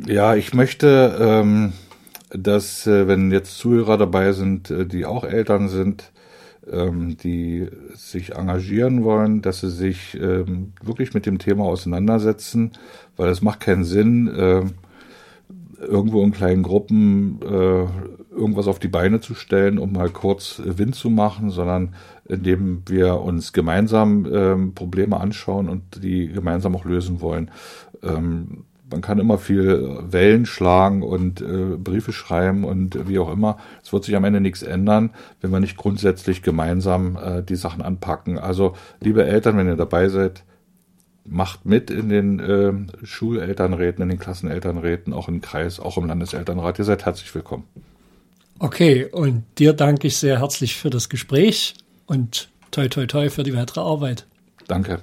Ja, 0.05 0.35
ich 0.35 0.55
möchte, 0.55 1.17
ähm, 1.21 1.73
dass, 2.31 2.87
äh, 2.87 3.07
wenn 3.07 3.31
jetzt 3.31 3.59
Zuhörer 3.59 3.97
dabei 3.97 4.33
sind, 4.33 4.71
äh, 4.71 4.87
die 4.87 5.07
auch 5.07 5.25
Eltern 5.25 5.69
sind, 5.69 6.13
ähm, 6.71 7.17
die 7.17 7.69
sich 7.95 8.35
engagieren 8.35 9.05
wollen, 9.05 9.43
dass 9.43 9.61
sie 9.61 9.71
sich 9.71 10.19
ähm, 10.21 10.73
wirklich 10.83 11.15
mit 11.15 11.27
dem 11.27 11.39
Thema 11.39 11.65
auseinandersetzen, 11.65 12.73
weil 13.17 13.31
es 13.31 13.43
macht 13.43 13.61
keinen 13.61 13.85
Sinn, 13.85 14.29
äh, 14.29 14.63
irgendwo 15.81 16.23
in 16.23 16.33
kleinen 16.33 16.63
Gruppen 16.63 17.41
äh, 17.43 17.87
irgendwas 18.35 18.67
auf 18.67 18.79
die 18.79 18.89
Beine 18.89 19.21
zu 19.21 19.35
stellen, 19.35 19.79
um 19.79 19.93
mal 19.93 20.11
kurz 20.11 20.61
Wind 20.65 20.95
zu 20.95 21.11
machen, 21.11 21.51
sondern 21.51 21.95
indem 22.27 22.83
wir 22.87 23.21
uns 23.21 23.53
gemeinsam 23.53 24.27
ähm, 24.33 24.75
Probleme 24.75 25.21
anschauen 25.21 25.69
und 25.69 26.03
die 26.03 26.29
gemeinsam 26.29 26.75
auch 26.75 26.85
lösen 26.85 27.21
wollen. 27.21 27.51
Ähm, 28.03 28.65
man 28.95 29.01
kann 29.01 29.19
immer 29.19 29.39
viel 29.39 29.99
Wellen 30.09 30.47
schlagen 30.47 31.03
und 31.03 31.41
äh, 31.41 31.77
Briefe 31.77 32.13
schreiben 32.13 32.63
und 32.63 33.09
wie 33.09 33.19
auch 33.19 33.33
immer. 33.33 33.59
Es 33.83 33.93
wird 33.93 34.05
sich 34.05 34.15
am 34.15 34.23
Ende 34.23 34.41
nichts 34.41 34.63
ändern, 34.63 35.11
wenn 35.41 35.51
wir 35.51 35.59
nicht 35.59 35.77
grundsätzlich 35.77 36.43
gemeinsam 36.43 37.17
äh, 37.17 37.43
die 37.43 37.57
Sachen 37.57 37.83
anpacken. 37.83 38.39
Also, 38.39 38.77
liebe 39.01 39.27
Eltern, 39.27 39.57
wenn 39.57 39.67
ihr 39.67 39.75
dabei 39.75 40.09
seid, 40.09 40.45
macht 41.25 41.67
mit 41.67 41.91
in 41.91 42.09
den 42.09 42.39
äh, 42.39 42.73
Schulelternräten, 43.05 44.03
in 44.05 44.11
den 44.11 44.19
Klassenelternräten, 44.21 45.13
auch 45.13 45.27
im 45.27 45.41
Kreis, 45.41 45.81
auch 45.81 45.99
im 45.99 46.07
Landeselternrat. 46.07 46.79
Ihr 46.79 46.85
seid 46.85 47.05
herzlich 47.05 47.35
willkommen. 47.35 47.65
Okay, 48.61 49.07
und 49.07 49.43
dir 49.59 49.73
danke 49.73 50.07
ich 50.07 50.19
sehr 50.19 50.39
herzlich 50.39 50.77
für 50.77 50.91
das 50.91 51.09
Gespräch 51.09 51.75
und 52.07 52.49
toi 52.71 52.87
toi 52.87 53.07
toi 53.07 53.29
für 53.29 53.43
die 53.43 53.57
weitere 53.57 53.81
Arbeit. 53.81 54.25
Danke. 54.69 55.01